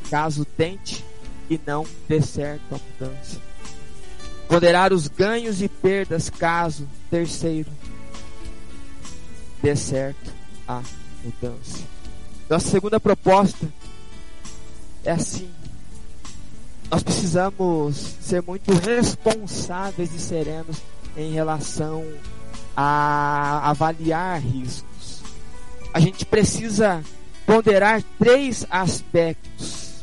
caso 0.08 0.46
tente 0.56 1.04
e 1.50 1.60
não 1.66 1.84
dê 2.08 2.22
certo 2.22 2.74
a 2.74 2.78
mudança. 2.78 3.38
Ponderar 4.48 4.90
os 4.94 5.06
ganhos 5.06 5.60
e 5.60 5.68
perdas 5.68 6.30
caso, 6.30 6.88
terceiro, 7.10 7.70
dê 9.62 9.74
certo 9.76 10.32
a 10.66 10.82
mudança. 11.24 11.84
Nossa 12.48 12.68
segunda 12.68 13.00
proposta 13.00 13.68
é 15.04 15.12
assim. 15.12 15.50
Nós 16.90 17.02
precisamos 17.02 17.96
ser 18.20 18.42
muito 18.42 18.72
responsáveis 18.72 20.14
e 20.14 20.20
serenos 20.20 20.76
em 21.16 21.32
relação 21.32 22.04
a 22.76 23.70
avaliar 23.70 24.40
riscos. 24.40 25.22
A 25.92 25.98
gente 25.98 26.24
precisa 26.24 27.02
ponderar 27.44 28.02
três 28.18 28.66
aspectos. 28.70 30.02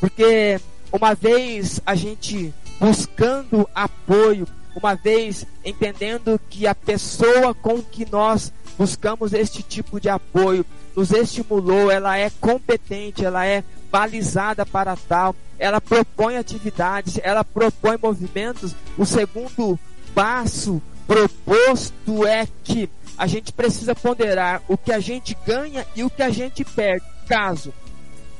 Porque 0.00 0.60
uma 0.92 1.14
vez 1.14 1.80
a 1.86 1.94
gente 1.94 2.52
buscando 2.80 3.68
apoio, 3.74 4.46
uma 4.74 4.94
vez 4.94 5.46
entendendo 5.64 6.40
que 6.48 6.66
a 6.66 6.74
pessoa 6.74 7.54
com 7.54 7.82
que 7.82 8.10
nós 8.10 8.52
buscamos 8.78 9.32
este 9.32 9.62
tipo 9.62 10.00
de 10.00 10.08
apoio, 10.08 10.64
nos 10.94 11.10
estimulou, 11.10 11.90
ela 11.90 12.16
é 12.16 12.30
competente, 12.40 13.24
ela 13.24 13.44
é 13.44 13.64
balizada 13.90 14.64
para 14.64 14.96
tal, 14.96 15.34
ela 15.58 15.80
propõe 15.80 16.36
atividades, 16.36 17.18
ela 17.22 17.44
propõe 17.44 17.96
movimentos. 18.00 18.74
O 18.96 19.04
segundo 19.04 19.78
passo 20.14 20.80
proposto 21.06 22.26
é 22.26 22.46
que 22.62 22.88
a 23.16 23.26
gente 23.26 23.52
precisa 23.52 23.94
ponderar 23.94 24.62
o 24.68 24.76
que 24.76 24.92
a 24.92 25.00
gente 25.00 25.36
ganha 25.44 25.84
e 25.96 26.04
o 26.04 26.10
que 26.10 26.22
a 26.22 26.30
gente 26.30 26.64
perde, 26.64 27.04
caso 27.26 27.72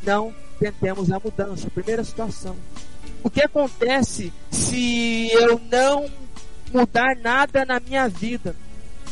não 0.02 0.32
tentemos 0.58 1.10
a 1.10 1.18
mudança. 1.18 1.70
Primeira 1.70 2.04
situação. 2.04 2.56
O 3.22 3.30
que 3.30 3.42
acontece 3.42 4.32
se 4.50 5.30
eu 5.32 5.60
não 5.70 6.08
mudar 6.72 7.16
nada 7.16 7.64
na 7.64 7.80
minha 7.80 8.08
vida? 8.08 8.54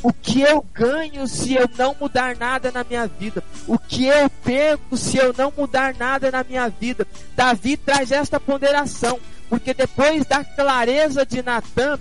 O 0.03 0.13
que 0.13 0.41
eu 0.41 0.65
ganho 0.73 1.27
se 1.27 1.55
eu 1.55 1.69
não 1.77 1.97
mudar 1.99 2.37
nada 2.37 2.71
na 2.71 2.85
minha 2.85 3.07
vida? 3.07 3.43
O 3.67 3.79
que 3.79 4.07
eu 4.07 4.31
perco 4.31 4.97
se 4.97 5.17
eu 5.17 5.35
não 5.37 5.53
mudar 5.57 5.95
nada 5.95 6.31
na 6.31 6.45
minha 6.45 6.69
vida? 6.69 7.07
Davi 7.35 7.77
traz 7.77 8.13
esta 8.13 8.39
ponderação, 8.39 9.19
porque 9.49 9.75
depois 9.75 10.25
da 10.27 10.45
clareza 10.45 11.25
de 11.25 11.43
Natan, 11.43 11.99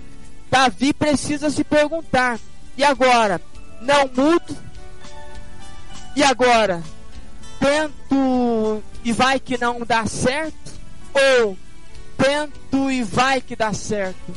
Davi 0.50 0.92
precisa 0.92 1.50
se 1.50 1.64
perguntar: 1.64 2.38
e 2.76 2.84
agora? 2.84 3.40
Não 3.80 4.08
mudo? 4.14 4.56
E 6.14 6.22
agora? 6.22 6.82
Tento 7.58 8.82
e 9.04 9.12
vai 9.12 9.40
que 9.40 9.58
não 9.58 9.80
dá 9.80 10.06
certo? 10.06 10.72
Ou 11.14 11.56
tento 12.16 12.90
e 12.90 13.02
vai 13.02 13.40
que 13.40 13.56
dá 13.56 13.72
certo? 13.72 14.34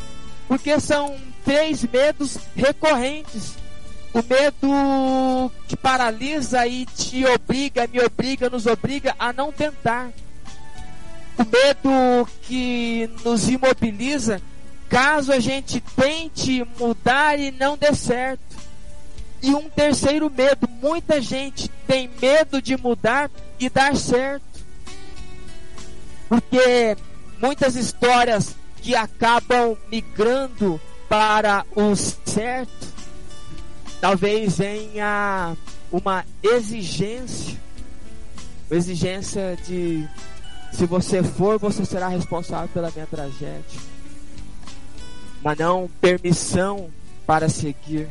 Porque 0.48 0.80
são 0.80 1.16
três 1.46 1.84
medos 1.84 2.38
recorrentes. 2.56 3.56
O 4.14 4.24
medo 4.24 5.52
te 5.68 5.78
paralisa 5.78 6.66
e 6.66 6.86
te 6.86 7.26
obriga, 7.26 7.88
me 7.88 8.02
obriga, 8.02 8.50
nos 8.50 8.66
obriga 8.66 9.16
a 9.20 9.32
não 9.32 9.52
tentar. 9.52 10.10
O 11.38 11.44
medo 11.44 12.28
que 12.42 13.10
nos 13.24 13.48
imobiliza 13.48 14.42
caso 14.90 15.32
a 15.32 15.40
gente 15.40 15.80
tente 15.80 16.66
mudar 16.80 17.40
e 17.40 17.52
não 17.52 17.78
dê 17.78 17.94
certo. 17.94 18.58
E 19.42 19.54
um 19.54 19.70
terceiro 19.70 20.30
medo, 20.30 20.68
muita 20.82 21.22
gente 21.22 21.70
tem 21.88 22.10
medo 22.22 22.62
de 22.62 22.76
mudar 22.76 23.30
e 23.60 23.70
dar 23.70 23.96
certo. 23.96 24.44
Porque 26.28 26.98
muitas 27.42 27.76
histórias 27.76 28.56
que 28.82 28.96
acabam 28.96 29.78
migrando 29.92 30.80
para 31.08 31.66
o 31.76 31.96
certo, 31.96 32.88
talvez 34.00 34.58
venha 34.58 35.56
uma 35.92 36.24
exigência, 36.44 37.58
uma 38.70 38.78
exigência 38.78 39.58
de 39.66 40.08
se 40.72 40.86
você 40.86 41.24
for, 41.24 41.58
você 41.58 41.84
será 41.84 42.08
responsável 42.08 42.70
pela 42.70 42.92
minha 42.92 43.08
tragédia, 43.08 43.80
mas 45.42 45.58
não 45.58 45.90
permissão 46.00 46.90
para 47.26 47.50
seguir. 47.50 48.08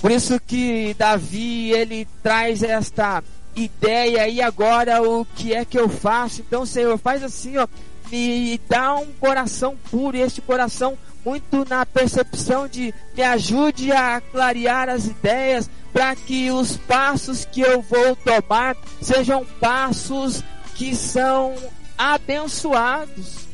Por 0.00 0.10
isso 0.10 0.38
que 0.40 0.94
Davi 0.94 1.72
ele 1.72 2.06
traz 2.22 2.62
esta 2.62 3.22
ideia 3.56 4.28
e 4.28 4.40
agora 4.40 5.02
o 5.02 5.24
que 5.24 5.54
é 5.54 5.64
que 5.64 5.78
eu 5.78 5.88
faço? 5.88 6.40
Então, 6.40 6.64
Senhor, 6.64 6.96
faz 6.98 7.22
assim, 7.22 7.56
ó, 7.56 7.66
me 8.10 8.60
dá 8.68 8.94
um 8.96 9.12
coração 9.12 9.76
puro, 9.90 10.16
e 10.16 10.20
este 10.20 10.40
coração 10.40 10.96
muito 11.24 11.68
na 11.68 11.84
percepção 11.84 12.66
de 12.66 12.94
me 13.14 13.22
ajude 13.22 13.92
a 13.92 14.20
clarear 14.20 14.88
as 14.88 15.06
ideias 15.06 15.68
para 15.92 16.14
que 16.14 16.50
os 16.50 16.76
passos 16.76 17.44
que 17.44 17.60
eu 17.60 17.82
vou 17.82 18.16
tomar 18.16 18.76
sejam 19.00 19.44
passos 19.60 20.42
que 20.74 20.94
são 20.94 21.54
abençoados. 21.96 23.48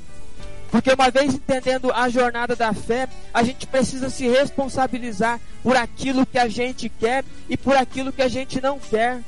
Porque 0.71 0.93
uma 0.93 1.11
vez 1.11 1.33
entendendo 1.33 1.93
a 1.93 2.09
jornada 2.09 2.57
da 2.57 2.73
fé, 2.73 3.09
a 3.33 3.43
gente 3.43 3.67
precisa 3.67 4.11
se 4.11 4.29
responsabilizar 4.29 5.41
por 5.63 5.77
aquilo 5.77 6.27
que 6.27 6.39
a 6.39 6.49
gente 6.49 6.89
quer 6.89 7.25
e 7.49 7.57
por 7.57 7.77
aquilo 7.77 8.13
que 8.13 8.23
a 8.23 8.29
gente 8.29 8.61
não 8.61 8.79
quer. 8.79 9.23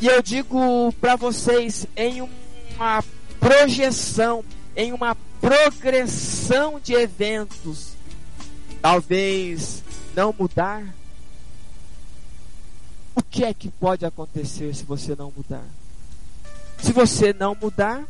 E 0.00 0.06
eu 0.08 0.20
digo 0.20 0.92
para 1.00 1.14
vocês 1.14 1.86
em 1.96 2.28
uma 2.74 3.04
projeção, 3.42 4.44
em 4.76 4.92
uma 4.92 5.16
progressão 5.40 6.78
de 6.78 6.94
eventos, 6.94 7.94
talvez 8.80 9.82
não 10.14 10.32
mudar. 10.38 10.84
O 13.16 13.22
que 13.22 13.44
é 13.44 13.52
que 13.52 13.68
pode 13.68 14.06
acontecer 14.06 14.72
se 14.74 14.84
você 14.84 15.16
não 15.16 15.32
mudar? 15.36 15.64
Se 16.78 16.92
você 16.92 17.32
não 17.32 17.56
mudar, 17.60 18.04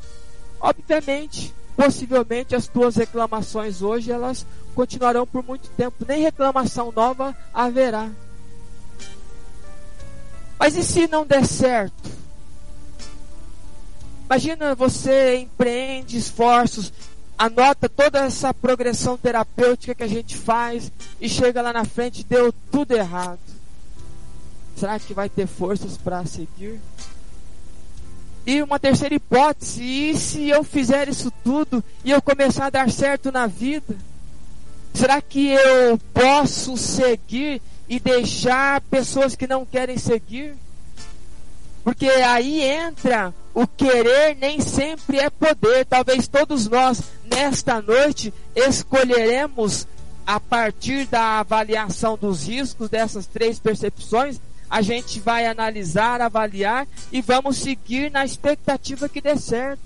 obviamente, 0.60 1.52
possivelmente 1.74 2.54
as 2.54 2.68
tuas 2.68 2.96
reclamações 2.96 3.80
hoje 3.80 4.12
elas 4.12 4.46
continuarão 4.74 5.26
por 5.26 5.42
muito 5.42 5.68
tempo, 5.70 6.04
nem 6.06 6.22
reclamação 6.22 6.92
nova 6.92 7.34
haverá. 7.54 8.10
Mas 10.58 10.76
e 10.76 10.82
se 10.82 11.08
não 11.08 11.26
der 11.26 11.46
certo? 11.46 12.21
Imagina 14.32 14.74
você 14.74 15.40
empreende 15.40 16.16
esforços, 16.16 16.90
anota 17.36 17.86
toda 17.86 18.20
essa 18.20 18.54
progressão 18.54 19.14
terapêutica 19.18 19.94
que 19.94 20.02
a 20.02 20.08
gente 20.08 20.38
faz 20.38 20.90
e 21.20 21.28
chega 21.28 21.60
lá 21.60 21.70
na 21.70 21.84
frente 21.84 22.24
deu 22.24 22.50
tudo 22.70 22.92
errado. 22.92 23.38
Será 24.74 24.98
que 24.98 25.12
vai 25.12 25.28
ter 25.28 25.46
forças 25.46 25.98
para 25.98 26.24
seguir? 26.24 26.80
E 28.46 28.62
uma 28.62 28.78
terceira 28.78 29.14
hipótese, 29.14 29.82
e 29.82 30.16
se 30.16 30.48
eu 30.48 30.64
fizer 30.64 31.10
isso 31.10 31.30
tudo 31.44 31.84
e 32.02 32.10
eu 32.10 32.22
começar 32.22 32.68
a 32.68 32.70
dar 32.70 32.90
certo 32.90 33.30
na 33.30 33.46
vida? 33.46 33.94
Será 34.94 35.20
que 35.20 35.48
eu 35.48 35.98
posso 36.14 36.78
seguir 36.78 37.60
e 37.86 38.00
deixar 38.00 38.80
pessoas 38.80 39.36
que 39.36 39.46
não 39.46 39.66
querem 39.66 39.98
seguir? 39.98 40.56
Porque 41.84 42.06
aí 42.08 42.62
entra 42.62 43.34
o 43.54 43.66
querer 43.66 44.36
nem 44.36 44.60
sempre 44.60 45.18
é 45.18 45.28
poder. 45.28 45.84
Talvez 45.84 46.26
todos 46.26 46.68
nós, 46.68 47.02
nesta 47.24 47.80
noite, 47.80 48.32
escolheremos, 48.54 49.86
a 50.26 50.38
partir 50.38 51.06
da 51.06 51.40
avaliação 51.40 52.16
dos 52.16 52.46
riscos 52.46 52.88
dessas 52.88 53.26
três 53.26 53.58
percepções, 53.58 54.40
a 54.70 54.80
gente 54.80 55.20
vai 55.20 55.46
analisar, 55.46 56.20
avaliar 56.20 56.86
e 57.10 57.20
vamos 57.20 57.58
seguir 57.58 58.10
na 58.10 58.24
expectativa 58.24 59.08
que 59.08 59.20
dê 59.20 59.36
certo. 59.36 59.82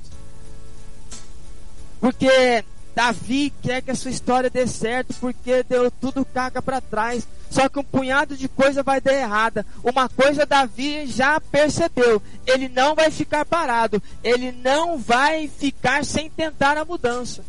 Porque 2.00 2.64
Davi 2.96 3.52
quer 3.60 3.82
que 3.82 3.90
a 3.90 3.94
sua 3.94 4.10
história 4.10 4.48
dê 4.48 4.66
certo 4.66 5.14
porque 5.20 5.62
deu 5.64 5.90
tudo 5.90 6.24
caga 6.24 6.62
para 6.62 6.80
trás. 6.80 7.28
Só 7.50 7.68
que 7.68 7.78
um 7.78 7.84
punhado 7.84 8.34
de 8.34 8.48
coisa 8.48 8.82
vai 8.82 9.02
dar 9.02 9.12
errada. 9.12 9.66
Uma 9.84 10.08
coisa 10.08 10.46
Davi 10.46 11.06
já 11.06 11.38
percebeu, 11.38 12.22
ele 12.46 12.70
não 12.70 12.94
vai 12.94 13.10
ficar 13.10 13.44
parado, 13.44 14.02
ele 14.24 14.50
não 14.50 14.96
vai 14.96 15.46
ficar 15.46 16.06
sem 16.06 16.30
tentar 16.30 16.78
a 16.78 16.86
mudança. 16.86 17.44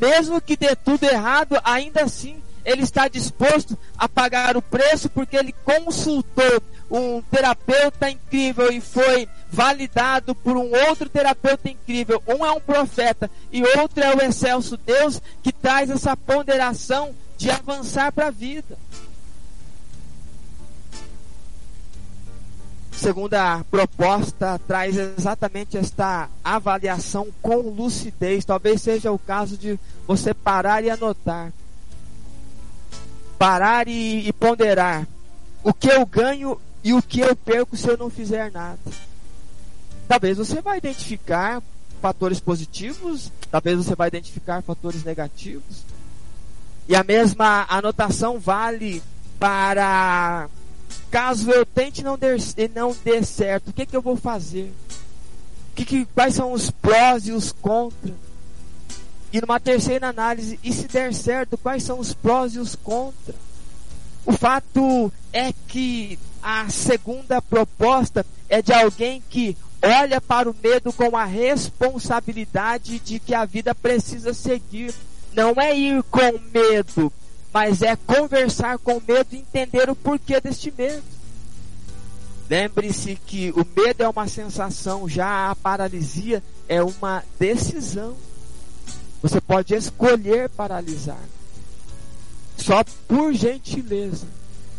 Mesmo 0.00 0.40
que 0.40 0.56
dê 0.56 0.74
tudo 0.74 1.04
errado, 1.04 1.60
ainda 1.62 2.04
assim 2.04 2.42
ele 2.64 2.82
está 2.82 3.06
disposto 3.06 3.76
a 3.98 4.08
pagar 4.08 4.56
o 4.56 4.62
preço 4.62 5.10
porque 5.10 5.36
ele 5.36 5.54
consultou 5.62 6.62
um 6.90 7.20
terapeuta 7.22 8.08
incrível 8.08 8.72
e 8.72 8.80
foi 8.80 9.28
validado 9.50 10.34
por 10.34 10.56
um 10.56 10.70
outro 10.88 11.08
terapeuta 11.08 11.68
incrível. 11.68 12.22
Um 12.26 12.44
é 12.44 12.50
um 12.52 12.60
profeta 12.60 13.30
e 13.52 13.62
outro 13.78 14.02
é 14.02 14.14
o 14.14 14.22
excelso 14.22 14.76
Deus 14.76 15.20
que 15.42 15.52
traz 15.52 15.90
essa 15.90 16.16
ponderação 16.16 17.14
de 17.36 17.50
avançar 17.50 18.12
para 18.12 18.28
a 18.28 18.30
vida. 18.30 18.78
Segunda 22.92 23.64
proposta 23.70 24.60
traz 24.68 24.94
exatamente 24.96 25.78
esta 25.78 26.28
avaliação 26.44 27.28
com 27.40 27.56
lucidez. 27.56 28.44
Talvez 28.44 28.82
seja 28.82 29.10
o 29.10 29.18
caso 29.18 29.56
de 29.56 29.80
você 30.06 30.34
parar 30.34 30.84
e 30.84 30.90
anotar 30.90 31.50
parar 33.40 33.88
e, 33.88 34.28
e 34.28 34.32
ponderar 34.34 35.08
o 35.64 35.72
que 35.72 35.88
eu 35.88 36.04
ganho 36.04 36.60
e 36.84 36.92
o 36.92 37.00
que 37.00 37.20
eu 37.20 37.34
perco 37.34 37.74
se 37.74 37.88
eu 37.88 37.96
não 37.96 38.10
fizer 38.10 38.52
nada. 38.52 38.78
Talvez 40.10 40.38
você 40.38 40.60
vai 40.60 40.78
identificar 40.78 41.62
fatores 42.02 42.40
positivos, 42.40 43.30
talvez 43.48 43.76
você 43.76 43.94
vai 43.94 44.08
identificar 44.08 44.60
fatores 44.60 45.04
negativos. 45.04 45.84
E 46.88 46.96
a 46.96 47.04
mesma 47.04 47.64
anotação 47.68 48.36
vale 48.36 49.00
para 49.38 50.48
caso 51.12 51.48
eu 51.52 51.64
tente 51.64 52.02
não 52.02 52.18
der, 52.18 52.38
não 52.74 52.92
dê 53.04 53.22
certo, 53.22 53.68
o 53.68 53.72
que, 53.72 53.86
que 53.86 53.96
eu 53.96 54.02
vou 54.02 54.16
fazer? 54.16 54.72
Que, 55.76 55.84
que, 55.84 56.04
quais 56.06 56.34
são 56.34 56.52
os 56.52 56.72
prós 56.72 57.28
e 57.28 57.30
os 57.30 57.52
contras? 57.52 58.16
E 59.32 59.40
numa 59.40 59.60
terceira 59.60 60.08
análise, 60.08 60.58
e 60.60 60.72
se 60.72 60.88
der 60.88 61.14
certo, 61.14 61.56
quais 61.56 61.84
são 61.84 62.00
os 62.00 62.12
prós 62.12 62.56
e 62.56 62.58
os 62.58 62.74
contras? 62.74 63.36
O 64.26 64.32
fato 64.32 65.12
é 65.32 65.52
que 65.68 66.18
a 66.42 66.68
segunda 66.68 67.40
proposta 67.40 68.26
é 68.48 68.60
de 68.60 68.72
alguém 68.72 69.22
que 69.30 69.56
olha 69.82 70.20
para 70.20 70.50
o 70.50 70.56
medo 70.62 70.92
com 70.92 71.16
a 71.16 71.24
responsabilidade 71.24 72.98
de 72.98 73.18
que 73.18 73.34
a 73.34 73.44
vida 73.44 73.74
precisa 73.74 74.34
seguir. 74.34 74.94
Não 75.32 75.54
é 75.60 75.76
ir 75.76 76.02
com 76.04 76.40
medo, 76.52 77.12
mas 77.52 77.82
é 77.82 77.96
conversar 77.96 78.78
com 78.78 79.00
medo 79.06 79.28
e 79.32 79.38
entender 79.38 79.88
o 79.88 79.96
porquê 79.96 80.40
deste 80.40 80.72
medo. 80.76 81.02
Lembre-se 82.48 83.14
que 83.14 83.52
o 83.52 83.64
medo 83.76 84.02
é 84.02 84.08
uma 84.08 84.26
sensação, 84.26 85.08
já 85.08 85.50
a 85.50 85.54
paralisia 85.54 86.42
é 86.68 86.82
uma 86.82 87.22
decisão. 87.38 88.16
Você 89.22 89.40
pode 89.40 89.72
escolher 89.74 90.48
paralisar. 90.48 91.20
Só 92.56 92.82
por 93.06 93.32
gentileza, 93.32 94.26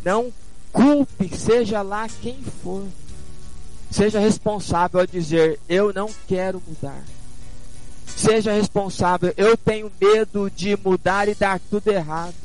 não 0.03 0.33
culpe, 0.71 1.35
seja 1.37 1.81
lá 1.81 2.07
quem 2.21 2.37
for. 2.61 2.85
Seja 3.91 4.19
responsável 4.19 5.01
a 5.01 5.05
dizer: 5.05 5.59
Eu 5.67 5.93
não 5.93 6.09
quero 6.27 6.63
mudar. 6.65 7.03
Seja 8.15 8.53
responsável, 8.53 9.33
eu 9.35 9.57
tenho 9.57 9.91
medo 9.99 10.49
de 10.49 10.77
mudar 10.77 11.27
e 11.27 11.35
dar 11.35 11.59
tudo 11.59 11.91
errado. 11.91 12.35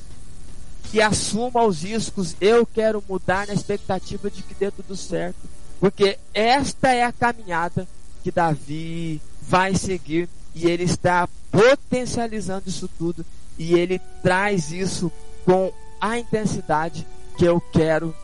E 0.93 1.03
assuma 1.03 1.65
os 1.65 1.83
riscos, 1.83 2.35
eu 2.41 2.65
quero 2.65 3.03
mudar 3.09 3.47
na 3.47 3.55
expectativa 3.55 4.31
de 4.31 4.43
que 4.43 4.55
dê 4.55 4.71
tudo 4.71 4.97
certo. 4.97 5.37
Porque 5.79 6.19
esta 6.33 6.93
é 6.93 7.03
a 7.03 7.13
caminhada 7.13 7.87
que 8.23 8.31
Davi 8.31 9.21
vai 9.43 9.75
seguir 9.75 10.29
e 10.55 10.67
ele 10.67 10.85
está 10.85 11.29
potencializando 11.51 12.69
isso 12.69 12.89
tudo 12.99 13.25
e 13.59 13.75
ele 13.75 14.01
traz 14.23 14.73
isso 14.73 15.13
com 15.45 15.73
a 16.01 16.19
intensidade 16.19 17.07
que 17.37 17.45
eu 17.45 17.61
quero, 17.61 18.15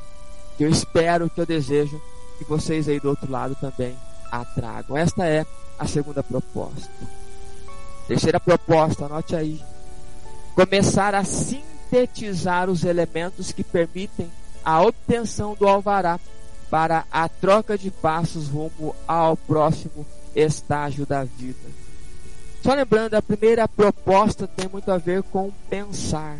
que 0.57 0.65
eu 0.65 0.71
espero, 0.71 1.29
que 1.29 1.41
eu 1.41 1.47
desejo 1.47 2.01
que 2.43 2.51
vocês 2.51 2.89
aí 2.89 3.01
do 3.01 3.09
outro 3.09 3.31
lado 3.31 3.57
também 3.61 3.97
a 4.31 4.45
tragam. 4.45 4.97
Esta 4.97 5.27
é 5.27 5.45
a 5.79 5.87
segunda 5.87 6.23
proposta. 6.23 6.91
Terceira 8.09 8.41
proposta, 8.41 9.07
anote 9.07 9.37
aí. 9.37 9.61
Começar 10.55 11.15
a 11.15 11.25
sintetizar 11.25 12.69
os 12.69 12.85
elementos 12.85 13.53
que 13.53 13.63
permitem 13.63 14.31
a 14.65 14.83
obtenção 14.83 15.55
do 15.55 15.69
alvará 15.69 16.19
para 16.71 17.05
a 17.11 17.29
troca 17.29 17.77
de 17.77 17.91
passos 17.91 18.49
rumo 18.49 18.95
ao 19.07 19.37
próximo 19.37 20.07
estágio 20.35 21.05
da 21.05 21.25
vida. 21.25 21.69
Só 22.63 22.75
lembrando, 22.75 23.15
a 23.15 23.23
primeira 23.23 23.67
proposta 23.67 24.47
tem 24.47 24.69
muito 24.69 24.91
a 24.91 24.97
ver 24.97 25.23
com 25.25 25.51
pensar, 25.69 26.39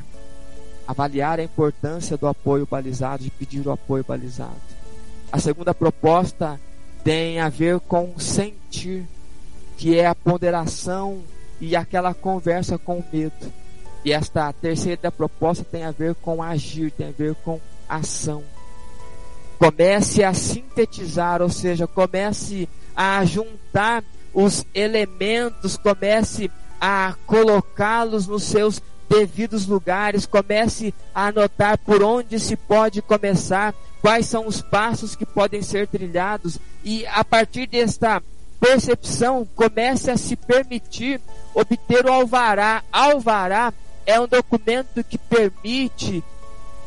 avaliar 0.87 1.41
a 1.41 1.43
importância 1.43 2.17
do 2.17 2.29
apoio 2.29 2.67
balizado, 2.67 3.25
de 3.25 3.31
pedir 3.31 3.67
o 3.67 3.73
apoio 3.73 4.05
balizado. 4.05 4.82
A 5.33 5.39
segunda 5.39 5.73
proposta 5.73 6.61
tem 7.03 7.41
a 7.41 7.49
ver 7.49 7.81
com 7.81 8.19
sentir, 8.19 9.09
que 9.79 9.99
é 9.99 10.07
a 10.07 10.15
ponderação 10.15 11.23
e 11.59 11.75
aquela 11.75 12.13
conversa 12.13 12.77
com 12.77 12.99
o 12.99 13.05
medo. 13.11 13.51
E 14.05 14.13
esta 14.13 14.53
terceira 14.53 15.11
proposta 15.11 15.65
tem 15.65 15.85
a 15.85 15.91
ver 15.91 16.15
com 16.17 16.43
agir, 16.43 16.91
tem 16.91 17.09
a 17.09 17.13
ver 17.13 17.35
com 17.37 17.59
ação. 17.89 18.45
Comece 19.59 20.23
a 20.23 20.35
sintetizar, 20.35 21.41
ou 21.41 21.49
seja, 21.49 21.87
comece 21.87 22.69
a 22.95 23.25
juntar 23.25 24.05
os 24.35 24.67
elementos, 24.75 25.79
comece 25.79 26.51
a 26.79 27.15
colocá-los 27.27 28.27
nos 28.27 28.43
seus 28.43 28.83
devidos 29.09 29.67
lugares, 29.67 30.27
comece 30.27 30.93
a 31.15 31.29
anotar 31.29 31.79
por 31.79 32.03
onde 32.03 32.41
se 32.41 32.57
pode 32.57 33.01
começar, 33.01 33.75
quais 34.03 34.27
são 34.27 34.49
os 34.49 34.61
passos 34.61 35.15
que 35.15 35.25
podem 35.25 35.63
ser 35.63 35.87
trilhados 35.87 36.59
e 36.83 37.07
a 37.07 37.25
partir 37.25 37.69
desta 37.69 38.21
percepção 38.61 39.49
comece 39.55 40.11
a 40.11 40.17
se 40.17 40.35
permitir 40.35 41.21
obter 41.55 42.05
o 42.05 42.13
alvará. 42.13 42.83
Alvará 42.93 43.73
é 44.05 44.21
um 44.21 44.27
documento 44.27 45.05
que 45.05 45.17
permite 45.17 46.23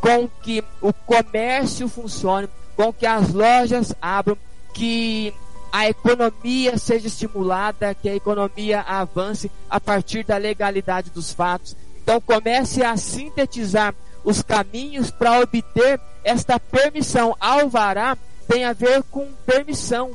com 0.02 0.30
que 0.44 0.62
o 0.82 0.92
comércio 0.92 1.88
funcione, 1.88 2.50
com 2.76 2.92
que 2.92 3.06
as 3.06 3.34
lojas 3.34 3.96
abram, 4.02 4.38
que 4.74 5.34
a 5.72 5.90
economia 5.90 6.78
seja 6.78 7.08
estimulada, 7.08 7.96
que 7.96 8.10
a 8.10 8.16
economia 8.16 8.82
avance 8.82 9.50
a 9.70 9.80
partir 9.80 10.26
da 10.26 10.38
legalidade 10.38 11.10
dos 11.10 11.32
fatos. 11.32 11.76
Então 12.04 12.20
comece 12.20 12.84
a 12.84 12.96
sintetizar 12.98 13.96
os 14.24 14.42
caminhos 14.42 15.12
para 15.12 15.40
obter 15.40 16.00
esta 16.26 16.60
permissão. 16.60 17.38
Alvará 17.40 18.18
tem 18.48 18.66
a 18.66 18.74
ver 18.74 19.04
com 19.04 19.32
permissão, 19.46 20.12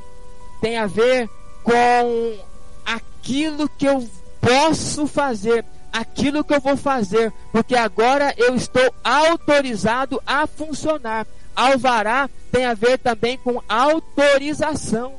tem 0.61 0.77
a 0.77 0.87
ver 0.87 1.31
com 1.63 2.39
aquilo 2.85 3.69
que 3.69 3.87
eu 3.87 4.07
posso 4.41 5.07
fazer, 5.07 5.65
aquilo 5.93 6.45
que 6.45 6.55
eu 6.55 6.61
vou 6.61 6.77
fazer, 6.77 7.33
porque 7.53 7.77
agora 7.77 8.35
eu 8.37 8.55
estou 8.55 8.93
autorizado 9.03 10.21
a 10.27 10.47
funcionar. 10.47 11.27
Alvará 11.55 12.29
tem 12.51 12.65
a 12.65 12.75
ver 12.75 12.99
também 12.99 13.39
com 13.39 13.63
autorização. 13.69 15.15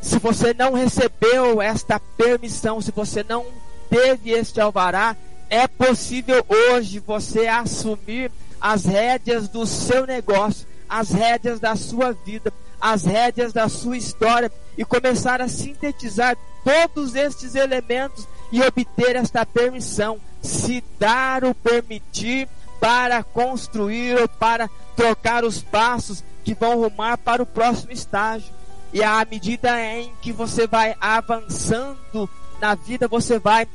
Se 0.00 0.18
você 0.18 0.52
não 0.52 0.72
recebeu 0.72 1.62
esta 1.62 2.00
permissão, 2.00 2.80
se 2.80 2.90
você 2.90 3.22
não 3.22 3.46
teve 3.88 4.32
este 4.32 4.60
alvará, 4.60 5.16
é 5.48 5.68
possível 5.68 6.44
hoje 6.48 6.98
você 6.98 7.46
assumir 7.46 8.32
as 8.62 8.84
rédeas 8.84 9.48
do 9.48 9.66
seu 9.66 10.06
negócio, 10.06 10.68
as 10.88 11.10
rédeas 11.10 11.58
da 11.58 11.74
sua 11.74 12.12
vida, 12.12 12.52
as 12.80 13.04
rédeas 13.04 13.52
da 13.52 13.68
sua 13.68 13.96
história 13.96 14.52
e 14.78 14.84
começar 14.84 15.42
a 15.42 15.48
sintetizar 15.48 16.36
todos 16.64 17.16
estes 17.16 17.56
elementos 17.56 18.28
e 18.52 18.62
obter 18.62 19.16
esta 19.16 19.44
permissão, 19.44 20.20
se 20.40 20.82
dar 20.96 21.44
o 21.44 21.52
permitir 21.52 22.48
para 22.78 23.22
construir 23.24 24.20
ou 24.20 24.28
para 24.28 24.70
trocar 24.94 25.44
os 25.44 25.60
passos 25.60 26.22
que 26.44 26.54
vão 26.54 26.80
rumar 26.80 27.18
para 27.18 27.42
o 27.42 27.46
próximo 27.46 27.92
estágio. 27.92 28.52
E 28.92 29.02
à 29.02 29.24
medida 29.28 29.80
em 29.80 30.12
que 30.20 30.32
você 30.32 30.66
vai 30.66 30.94
avançando 31.00 32.28
na 32.60 32.74
vida, 32.74 33.08
você 33.08 33.38
vai 33.38 33.66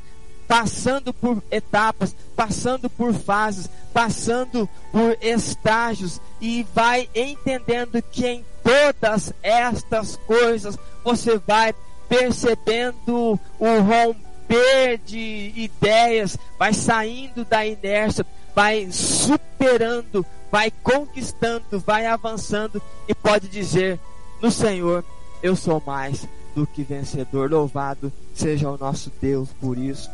passando 0.48 1.12
por 1.12 1.42
etapas, 1.50 2.16
passando 2.34 2.88
por 2.88 3.12
fases, 3.12 3.68
passando 3.92 4.66
por 4.90 5.16
estágios 5.20 6.18
e 6.40 6.66
vai 6.74 7.08
entendendo 7.14 8.02
que 8.02 8.26
em 8.26 8.44
todas 8.62 9.32
estas 9.42 10.16
coisas 10.26 10.78
você 11.04 11.38
vai 11.38 11.74
percebendo 12.08 13.38
o 13.58 13.80
romper 13.80 14.98
de 15.04 15.52
ideias, 15.54 16.38
vai 16.58 16.72
saindo 16.72 17.44
da 17.44 17.66
inércia, 17.66 18.24
vai 18.54 18.88
superando, 18.90 20.24
vai 20.50 20.70
conquistando, 20.70 21.78
vai 21.80 22.06
avançando 22.06 22.80
e 23.06 23.14
pode 23.14 23.48
dizer: 23.48 24.00
No 24.40 24.50
Senhor 24.50 25.04
eu 25.42 25.54
sou 25.54 25.82
mais 25.86 26.26
do 26.54 26.66
que 26.66 26.82
vencedor. 26.82 27.50
Louvado 27.50 28.12
seja 28.34 28.70
o 28.70 28.78
nosso 28.78 29.12
Deus 29.20 29.50
por 29.60 29.78
isso. 29.78 30.10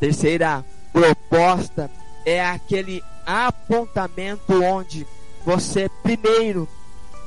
Terceira 0.00 0.64
proposta 0.92 1.90
é 2.24 2.42
aquele 2.42 3.02
apontamento 3.26 4.62
onde 4.64 5.06
você 5.44 5.90
primeiro 6.02 6.66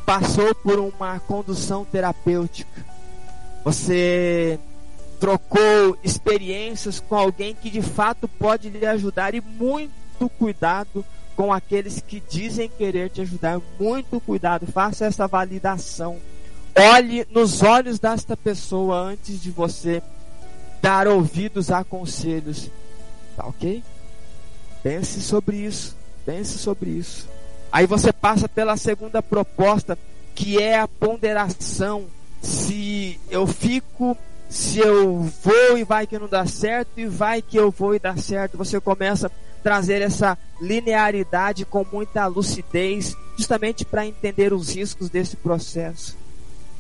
passou 0.06 0.54
por 0.56 0.80
uma 0.80 1.20
condução 1.20 1.86
terapêutica. 1.86 2.84
Você 3.64 4.60
trocou 5.20 5.98
experiências 6.04 7.00
com 7.00 7.16
alguém 7.16 7.56
que 7.56 7.70
de 7.70 7.82
fato 7.82 8.28
pode 8.28 8.70
lhe 8.70 8.86
ajudar 8.86 9.34
e 9.34 9.40
muito 9.40 10.28
cuidado 10.38 11.06
com 11.36 11.54
aqueles 11.54 12.02
que 12.02 12.22
dizem 12.30 12.70
querer 12.70 13.10
te 13.10 13.22
ajudar. 13.22 13.62
Muito 13.80 14.20
cuidado, 14.20 14.68
faça 14.68 15.06
essa 15.06 15.28
validação. 15.28 16.18
Olhe 16.76 17.26
nos 17.30 17.62
olhos 17.62 18.00
desta 18.00 18.36
pessoa 18.36 18.98
antes 18.98 19.42
de 19.42 19.52
você 19.52 20.02
dar 20.84 21.08
ouvidos 21.08 21.72
a 21.72 21.82
conselhos. 21.82 22.70
Tá 23.38 23.48
ok? 23.48 23.82
Pense 24.84 25.22
sobre 25.22 25.56
isso. 25.56 25.96
Pense 26.26 26.58
sobre 26.58 26.90
isso. 26.90 27.30
Aí 27.72 27.88
você 27.88 28.12
passa 28.12 28.50
pela 28.50 28.76
segunda 28.76 29.24
proposta, 29.24 29.98
que 30.36 30.62
é 30.62 30.78
a 30.78 30.88
ponderação. 30.88 32.06
Se 32.42 33.18
eu 33.30 33.48
fico, 33.48 34.18
se 34.50 34.80
eu 34.80 35.22
vou 35.42 35.78
e 35.78 35.86
vai 35.86 36.06
que 36.06 36.20
não 36.20 36.28
dá 36.28 36.46
certo, 36.46 36.90
e 36.98 37.06
vai 37.06 37.42
que 37.42 37.58
eu 37.58 37.72
vou 37.72 37.96
e 37.96 38.00
dá 38.00 38.18
certo. 38.18 38.58
Você 38.58 38.80
começa 38.82 39.32
trazer 39.64 40.02
essa 40.02 40.38
linearidade 40.62 41.64
com 41.64 41.88
muita 41.90 42.28
lucidez, 42.28 43.16
justamente 43.38 43.86
para 43.86 44.06
entender 44.06 44.52
os 44.52 44.76
riscos 44.76 45.10
desse 45.10 45.38
processo. 45.38 46.18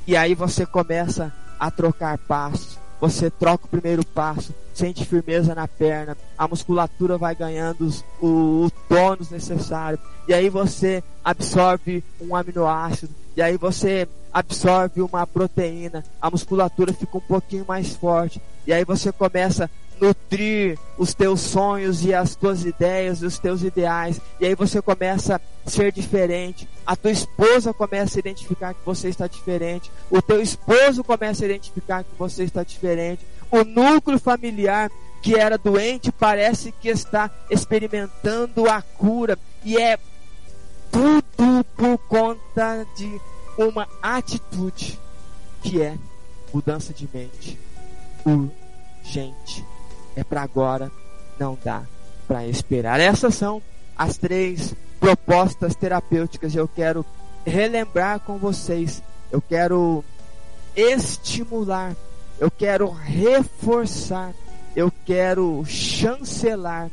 E 0.05 0.17
aí 0.17 0.35
você 0.35 0.65
começa 0.65 1.33
a 1.57 1.71
trocar 1.71 2.17
passos. 2.17 2.82
Você 3.03 3.29
troca 3.29 3.65
o 3.65 3.67
primeiro 3.67 4.05
passo, 4.05 4.55
sente 4.73 5.03
firmeza 5.03 5.53
na 5.53 5.67
perna, 5.67 6.15
a 6.37 6.47
musculatura 6.47 7.17
vai 7.17 7.35
ganhando 7.35 7.81
os, 7.85 7.99
o, 8.21 8.63
o 8.65 8.71
tônus 8.87 9.29
necessário, 9.29 9.99
e 10.25 10.33
aí 10.33 10.47
você 10.47 11.03
absorve 11.21 12.01
um 12.21 12.33
aminoácido, 12.33 13.13
e 13.35 13.41
aí 13.41 13.57
você 13.57 14.07
absorve 14.31 15.01
uma 15.01 15.27
proteína, 15.27 16.01
a 16.21 16.31
musculatura 16.31 16.93
fica 16.93 17.17
um 17.17 17.19
pouquinho 17.19 17.65
mais 17.67 17.93
forte, 17.93 18.41
e 18.65 18.71
aí 18.71 18.85
você 18.85 19.11
começa 19.11 19.69
nutrir 20.03 20.77
os 20.97 21.13
teus 21.13 21.39
sonhos 21.39 22.03
e 22.03 22.13
as 22.13 22.35
tuas 22.35 22.65
ideias, 22.65 23.21
os 23.21 23.39
teus 23.39 23.63
ideais, 23.63 24.19
e 24.37 24.45
aí 24.45 24.53
você 24.53 24.81
começa 24.81 25.39
a 25.65 25.69
ser 25.69 25.93
diferente. 25.93 26.67
A 26.85 26.93
tua 26.93 27.11
esposa 27.11 27.73
começa 27.73 28.17
a 28.17 28.19
identificar 28.19 28.73
que 28.73 28.85
você 28.85 29.07
está 29.07 29.27
diferente, 29.27 29.89
o 30.11 30.21
teu 30.21 30.41
esposo 30.41 31.05
começa 31.05 31.45
a 31.45 31.47
identificar 31.47 32.03
que 32.03 32.15
você 32.19 32.43
está 32.43 32.63
diferente. 32.63 33.25
O 33.49 33.63
núcleo 33.63 34.19
familiar 34.19 34.91
que 35.21 35.35
era 35.35 35.57
doente 35.57 36.11
parece 36.11 36.73
que 36.73 36.89
está 36.89 37.31
experimentando 37.49 38.69
a 38.69 38.81
cura 38.81 39.39
e 39.63 39.77
é 39.77 39.97
tudo 40.91 41.63
por 41.77 41.97
conta 42.09 42.85
de 42.97 43.21
uma 43.57 43.87
atitude 44.01 44.99
que 45.61 45.81
é 45.81 45.97
mudança 46.53 46.91
de 46.93 47.07
mente 47.13 47.57
urgente 48.25 49.72
é 50.15 50.23
para 50.23 50.41
agora, 50.41 50.91
não 51.39 51.57
dá 51.63 51.83
para 52.27 52.47
esperar. 52.47 52.99
Essas 52.99 53.35
são 53.35 53.61
as 53.97 54.17
três 54.17 54.73
propostas 54.99 55.75
terapêuticas. 55.75 56.55
Eu 56.55 56.67
quero 56.67 57.05
relembrar 57.45 58.19
com 58.19 58.37
vocês, 58.37 59.01
eu 59.31 59.41
quero 59.41 60.03
estimular, 60.75 61.95
eu 62.39 62.49
quero 62.49 62.89
reforçar, 62.89 64.33
eu 64.75 64.91
quero 65.05 65.63
chancelar, 65.65 66.89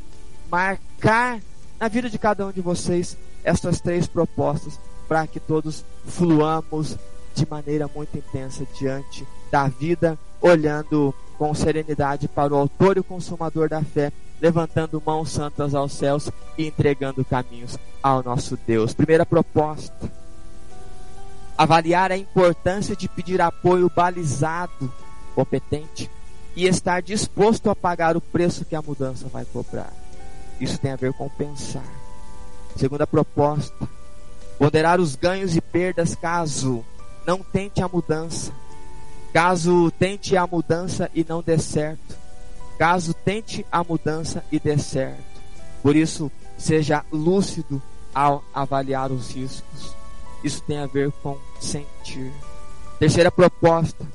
marcar 0.49 1.39
na 1.79 1.87
vida 1.87 2.09
de 2.09 2.17
cada 2.19 2.45
um 2.45 2.51
de 2.51 2.61
vocês 2.61 3.17
essas 3.43 3.81
três 3.81 4.07
propostas 4.07 4.79
para 5.07 5.25
que 5.25 5.39
todos 5.39 5.83
fluamos 6.05 6.97
de 7.33 7.47
maneira 7.49 7.89
muito 7.93 8.17
intensa 8.17 8.65
diante 8.77 9.27
da 9.51 9.67
vida, 9.67 10.17
olhando 10.41 11.13
com 11.37 11.53
serenidade 11.53 12.27
para 12.27 12.53
o 12.53 12.57
Autor 12.57 12.97
e 12.97 12.99
o 12.99 13.03
Consumador 13.03 13.69
da 13.69 13.81
fé, 13.81 14.11
levantando 14.41 15.01
mãos 15.05 15.29
santas 15.31 15.75
aos 15.75 15.93
céus 15.93 16.29
e 16.57 16.67
entregando 16.67 17.23
caminhos 17.23 17.77
ao 18.01 18.23
nosso 18.23 18.57
Deus. 18.67 18.93
Primeira 18.93 19.25
proposta: 19.25 20.11
avaliar 21.57 22.11
a 22.11 22.17
importância 22.17 22.95
de 22.95 23.07
pedir 23.07 23.41
apoio 23.41 23.89
balizado, 23.95 24.91
competente 25.35 26.09
e 26.55 26.67
estar 26.67 27.01
disposto 27.01 27.69
a 27.69 27.75
pagar 27.75 28.17
o 28.17 28.21
preço 28.21 28.65
que 28.65 28.75
a 28.75 28.81
mudança 28.81 29.27
vai 29.27 29.45
cobrar. 29.45 29.93
Isso 30.59 30.77
tem 30.77 30.91
a 30.91 30.95
ver 30.95 31.13
com 31.13 31.29
pensar. 31.29 31.85
Segunda 32.75 33.05
proposta: 33.07 33.87
ponderar 34.57 34.99
os 34.99 35.15
ganhos 35.15 35.55
e 35.55 35.61
perdas 35.61 36.15
caso 36.15 36.83
não 37.25 37.39
tente 37.39 37.81
a 37.81 37.87
mudança 37.87 38.51
Caso 39.33 39.91
tente 39.91 40.35
a 40.35 40.45
mudança 40.45 41.09
e 41.15 41.25
não 41.27 41.41
dê 41.41 41.57
certo. 41.57 42.17
Caso 42.77 43.13
tente 43.13 43.65
a 43.71 43.83
mudança 43.83 44.43
e 44.51 44.59
dê 44.59 44.77
certo. 44.77 45.23
Por 45.81 45.95
isso, 45.95 46.31
seja 46.57 47.05
lúcido 47.11 47.81
ao 48.13 48.43
avaliar 48.53 49.11
os 49.11 49.31
riscos. 49.31 49.95
Isso 50.43 50.61
tem 50.63 50.79
a 50.79 50.85
ver 50.85 51.11
com 51.23 51.37
sentir. 51.59 52.31
Terceira 52.99 53.31
proposta: 53.31 54.05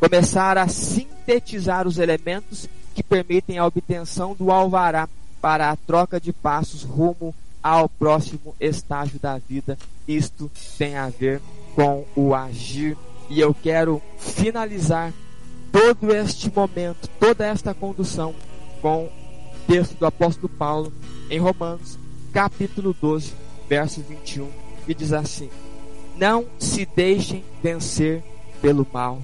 começar 0.00 0.58
a 0.58 0.66
sintetizar 0.66 1.86
os 1.86 1.98
elementos 1.98 2.68
que 2.94 3.02
permitem 3.02 3.58
a 3.58 3.66
obtenção 3.66 4.34
do 4.34 4.50
alvará 4.50 5.08
para 5.40 5.70
a 5.70 5.76
troca 5.76 6.20
de 6.20 6.32
passos 6.32 6.82
rumo 6.82 7.34
ao 7.62 7.88
próximo 7.88 8.54
estágio 8.58 9.20
da 9.20 9.38
vida. 9.38 9.78
Isto 10.06 10.50
tem 10.76 10.96
a 10.96 11.08
ver 11.08 11.40
com 11.76 12.04
o 12.16 12.34
agir 12.34 12.96
e 13.28 13.40
eu 13.40 13.54
quero 13.54 14.00
finalizar 14.18 15.12
todo 15.70 16.14
este 16.14 16.50
momento, 16.54 17.08
toda 17.20 17.46
esta 17.46 17.74
condução 17.74 18.34
com 18.80 19.04
o 19.04 19.10
texto 19.66 19.96
do 19.98 20.06
apóstolo 20.06 20.48
Paulo 20.48 20.92
em 21.30 21.38
Romanos, 21.38 21.98
capítulo 22.32 22.94
12, 23.00 23.32
verso 23.68 24.00
21, 24.02 24.48
que 24.86 24.94
diz 24.94 25.12
assim: 25.12 25.50
Não 26.16 26.46
se 26.58 26.86
deixem 26.86 27.44
vencer 27.62 28.22
pelo 28.62 28.86
mal, 28.92 29.22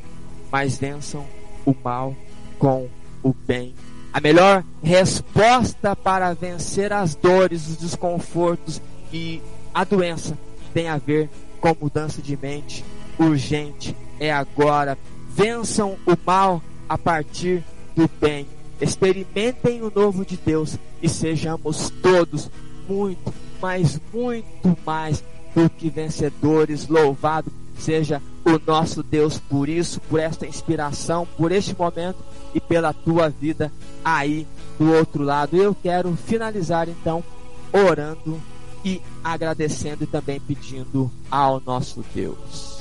mas 0.51 0.79
vençam 0.79 1.25
o 1.65 1.75
mal 1.83 2.15
com 2.59 2.89
o 3.23 3.35
bem. 3.47 3.75
A 4.13 4.21
melhor 4.21 4.63
resposta 4.83 5.97
para 5.97 6.33
vencer 6.35 6.93
as 6.93 7.15
dores, 7.17 7.67
os 7.67 7.77
desconfortos 7.79 8.81
e 9.13 9.43
a 9.73 9.83
doença 9.83 10.39
tem 10.73 10.89
a 10.89 10.99
ver 10.99 11.29
com 11.61 11.75
mudança 11.81 12.23
de 12.23 12.37
mente, 12.37 12.85
urgente, 13.19 13.97
é 14.19 14.33
agora. 14.33 14.99
Vençam 15.31 15.97
o 16.07 16.17
mal 16.25 16.63
a 16.89 16.97
partir 16.97 17.63
do 17.97 18.09
bem. 18.21 18.47
Experimentem 18.81 19.83
o 19.83 19.93
novo 19.95 20.25
de 20.25 20.37
Deus 20.37 20.77
e 21.03 21.09
sejamos 21.09 21.91
todos 22.03 22.51
muito, 22.89 23.33
mas 23.61 24.01
muito 24.13 24.77
mais 24.85 25.23
do 25.55 25.69
que 25.71 25.89
vencedores. 25.89 26.89
Louvado 26.89 27.51
seja 27.79 28.21
o 28.45 28.61
nosso 28.67 29.03
Deus 29.03 29.39
por 29.39 29.69
isso, 29.69 30.01
por 30.03 30.21
esta 30.21 30.47
inspiração, 30.47 31.27
por 31.37 31.51
este 31.51 31.77
momento 31.77 32.19
e 32.55 32.61
pela 32.61 32.93
tua 32.93 33.29
vida 33.29 33.73
aí 34.05 34.47
do 34.79 34.93
outro 34.93 35.23
lado. 35.23 35.57
Eu 35.57 35.75
quero 35.75 36.15
finalizar 36.17 36.89
então 36.89 37.25
orando 37.73 38.41
e 38.85 39.01
agradecendo 39.23 40.05
e 40.05 40.07
também 40.07 40.39
pedindo 40.39 41.11
ao 41.31 41.61
nosso 41.61 42.05
Deus. 42.15 42.74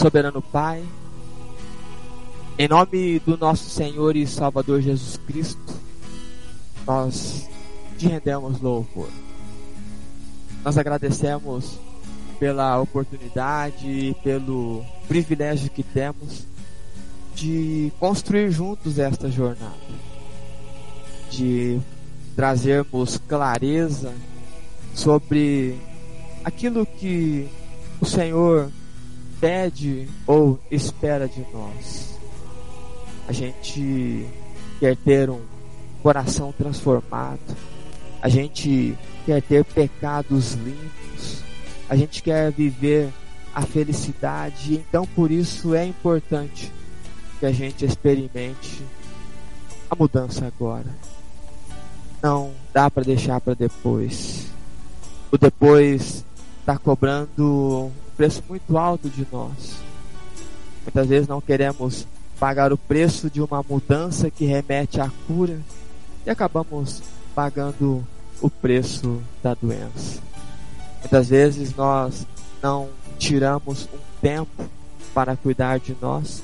Soberano 0.00 0.40
Pai, 0.40 0.82
em 2.58 2.66
nome 2.66 3.18
do 3.18 3.36
nosso 3.36 3.68
Senhor 3.68 4.16
e 4.16 4.26
Salvador 4.26 4.80
Jesus 4.80 5.18
Cristo, 5.26 5.74
nós 6.86 7.46
te 7.98 8.06
rendemos 8.06 8.62
louvor. 8.62 9.10
Nós 10.64 10.78
agradecemos 10.78 11.78
pela 12.38 12.80
oportunidade 12.80 13.86
e 13.86 14.14
pelo 14.24 14.82
privilégio 15.06 15.68
que 15.68 15.82
temos 15.82 16.46
de 17.34 17.92
construir 18.00 18.50
juntos 18.50 18.98
esta 18.98 19.30
jornada, 19.30 19.76
de 21.30 21.78
trazermos 22.34 23.18
clareza 23.28 24.14
sobre 24.94 25.76
aquilo 26.42 26.86
que 26.86 27.46
o 28.00 28.06
Senhor 28.06 28.72
pede 29.40 30.06
ou 30.26 30.60
espera 30.70 31.26
de 31.26 31.44
nós. 31.52 32.18
A 33.26 33.32
gente 33.32 34.26
quer 34.78 34.96
ter 34.96 35.30
um 35.30 35.40
coração 36.02 36.52
transformado, 36.52 37.56
a 38.20 38.28
gente 38.28 38.96
quer 39.24 39.40
ter 39.42 39.64
pecados 39.64 40.54
limpos, 40.54 41.42
a 41.88 41.96
gente 41.96 42.22
quer 42.22 42.52
viver 42.52 43.12
a 43.54 43.62
felicidade, 43.62 44.74
então 44.74 45.06
por 45.06 45.30
isso 45.30 45.74
é 45.74 45.84
importante 45.84 46.72
que 47.38 47.46
a 47.46 47.52
gente 47.52 47.84
experimente 47.84 48.82
a 49.90 49.96
mudança 49.96 50.46
agora. 50.46 50.86
Não 52.22 52.52
dá 52.72 52.90
para 52.90 53.02
deixar 53.02 53.40
para 53.40 53.54
depois. 53.54 54.46
O 55.32 55.38
depois 55.38 56.24
está 56.60 56.76
cobrando 56.76 57.90
preço 58.20 58.42
muito 58.46 58.76
alto 58.76 59.08
de 59.08 59.26
nós. 59.32 59.80
Muitas 60.82 61.06
vezes 61.06 61.26
não 61.26 61.40
queremos 61.40 62.06
pagar 62.38 62.70
o 62.70 62.76
preço 62.76 63.30
de 63.30 63.40
uma 63.40 63.64
mudança 63.66 64.30
que 64.30 64.44
remete 64.44 65.00
à 65.00 65.10
cura 65.26 65.58
e 66.26 66.28
acabamos 66.28 67.02
pagando 67.34 68.06
o 68.42 68.50
preço 68.50 69.22
da 69.42 69.54
doença. 69.54 70.20
Muitas 70.98 71.30
vezes 71.30 71.74
nós 71.74 72.26
não 72.62 72.90
tiramos 73.18 73.88
um 73.90 73.98
tempo 74.20 74.68
para 75.14 75.34
cuidar 75.34 75.78
de 75.78 75.96
nós 75.98 76.42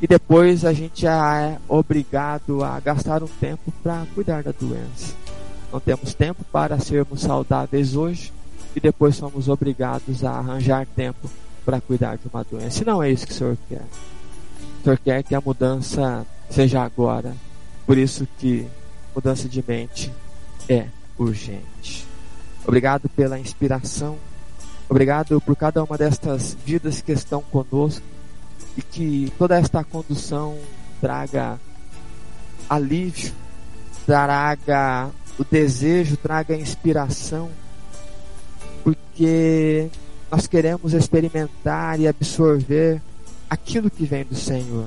e 0.00 0.06
depois 0.06 0.64
a 0.64 0.72
gente 0.72 1.08
é 1.08 1.58
obrigado 1.68 2.62
a 2.62 2.78
gastar 2.78 3.20
um 3.20 3.28
tempo 3.40 3.72
para 3.82 4.06
cuidar 4.14 4.44
da 4.44 4.52
doença. 4.52 5.12
Não 5.72 5.80
temos 5.80 6.14
tempo 6.14 6.44
para 6.52 6.78
sermos 6.78 7.22
saudáveis 7.22 7.96
hoje 7.96 8.32
e 8.74 8.80
depois 8.80 9.16
somos 9.16 9.48
obrigados 9.48 10.24
a 10.24 10.32
arranjar 10.32 10.86
tempo 10.86 11.30
para 11.64 11.80
cuidar 11.80 12.16
de 12.16 12.28
uma 12.32 12.44
doença. 12.44 12.82
E 12.82 12.86
não 12.86 13.02
é 13.02 13.10
isso 13.10 13.26
que 13.26 13.32
o 13.32 13.36
Senhor 13.36 13.58
quer. 13.68 13.84
O 14.80 14.84
Senhor 14.84 14.98
quer 14.98 15.22
que 15.22 15.34
a 15.34 15.40
mudança 15.40 16.26
seja 16.48 16.82
agora. 16.82 17.34
Por 17.86 17.98
isso 17.98 18.26
que 18.38 18.66
mudança 19.14 19.48
de 19.48 19.64
mente 19.66 20.12
é 20.68 20.86
urgente. 21.18 22.06
Obrigado 22.64 23.08
pela 23.08 23.38
inspiração. 23.38 24.16
Obrigado 24.88 25.40
por 25.40 25.56
cada 25.56 25.82
uma 25.82 25.96
destas 25.96 26.56
vidas 26.64 27.00
que 27.00 27.12
estão 27.12 27.40
conosco 27.42 28.04
e 28.76 28.82
que 28.82 29.32
toda 29.38 29.56
esta 29.56 29.84
condução 29.84 30.58
traga 31.00 31.58
alívio, 32.68 33.32
traga 34.06 35.10
o 35.38 35.44
desejo, 35.44 36.16
traga 36.16 36.56
inspiração, 36.56 37.50
porque 38.82 39.88
nós 40.30 40.46
queremos 40.46 40.92
experimentar 40.92 41.98
e 41.98 42.06
absorver 42.06 43.00
aquilo 43.48 43.90
que 43.90 44.04
vem 44.04 44.24
do 44.24 44.34
Senhor. 44.34 44.86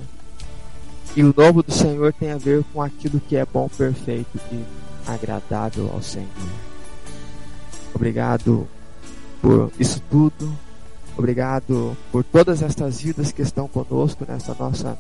E 1.16 1.24
o 1.24 1.34
novo 1.36 1.62
do 1.62 1.72
Senhor 1.72 2.14
tem 2.14 2.32
a 2.32 2.38
ver 2.38 2.64
com 2.74 2.82
aquilo 2.82 3.20
que 3.20 3.36
é 3.36 3.46
bom, 3.46 3.70
perfeito 3.70 4.40
e 4.52 4.64
agradável 5.06 5.92
ao 5.94 6.02
Senhor. 6.02 6.28
Obrigado 7.94 8.68
por 9.42 9.72
isso 9.78 10.02
tudo. 10.10 10.52
Obrigado 11.16 11.96
por 12.12 12.24
todas 12.24 12.64
estas 12.64 13.02
vidas 13.02 13.32
que 13.32 13.44
estão 13.44 13.68
conosco 13.68 14.26
nessa 14.28 14.56
nossa 14.58 14.98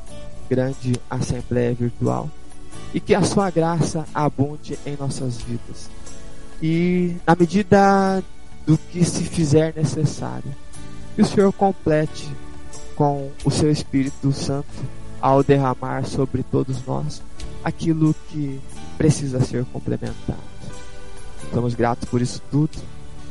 grande 0.47 0.93
assembleia 1.09 1.73
virtual. 1.73 2.29
E 2.93 2.99
que 2.99 3.15
a 3.15 3.23
sua 3.23 3.49
graça 3.49 4.05
abunde 4.13 4.77
em 4.85 4.95
nossas 4.95 5.37
vidas. 5.41 5.89
E 6.61 7.15
na 7.25 7.35
medida 7.35 8.23
do 8.65 8.77
que 8.77 9.03
se 9.03 9.23
fizer 9.23 9.73
necessário, 9.75 10.51
que 11.15 11.21
o 11.21 11.25
Senhor 11.25 11.51
complete 11.53 12.29
com 12.95 13.29
o 13.43 13.51
seu 13.51 13.71
Espírito 13.71 14.31
Santo 14.31 14.67
ao 15.21 15.43
derramar 15.43 16.05
sobre 16.05 16.43
todos 16.43 16.85
nós 16.85 17.21
aquilo 17.63 18.15
que 18.29 18.59
precisa 18.97 19.41
ser 19.41 19.65
complementado. 19.65 20.37
Somos 21.53 21.75
gratos 21.75 22.09
por 22.09 22.21
isso 22.21 22.41
tudo. 22.49 22.77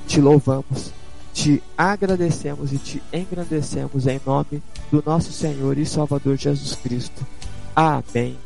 Te 0.07 0.20
louvamos 0.20 0.93
te 1.33 1.62
agradecemos 1.76 2.72
e 2.72 2.78
te 2.78 3.03
engrandecemos 3.12 4.07
em 4.07 4.20
nome 4.24 4.62
do 4.91 5.03
nosso 5.05 5.33
Senhor 5.33 5.78
e 5.78 5.87
Salvador 5.87 6.37
Jesus 6.37 6.76
Cristo. 6.76 7.26
Amém 7.74 8.37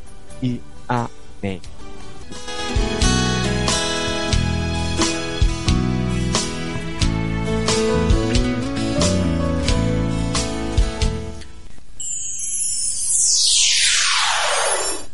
e 0.41 0.61
amém. 0.87 1.61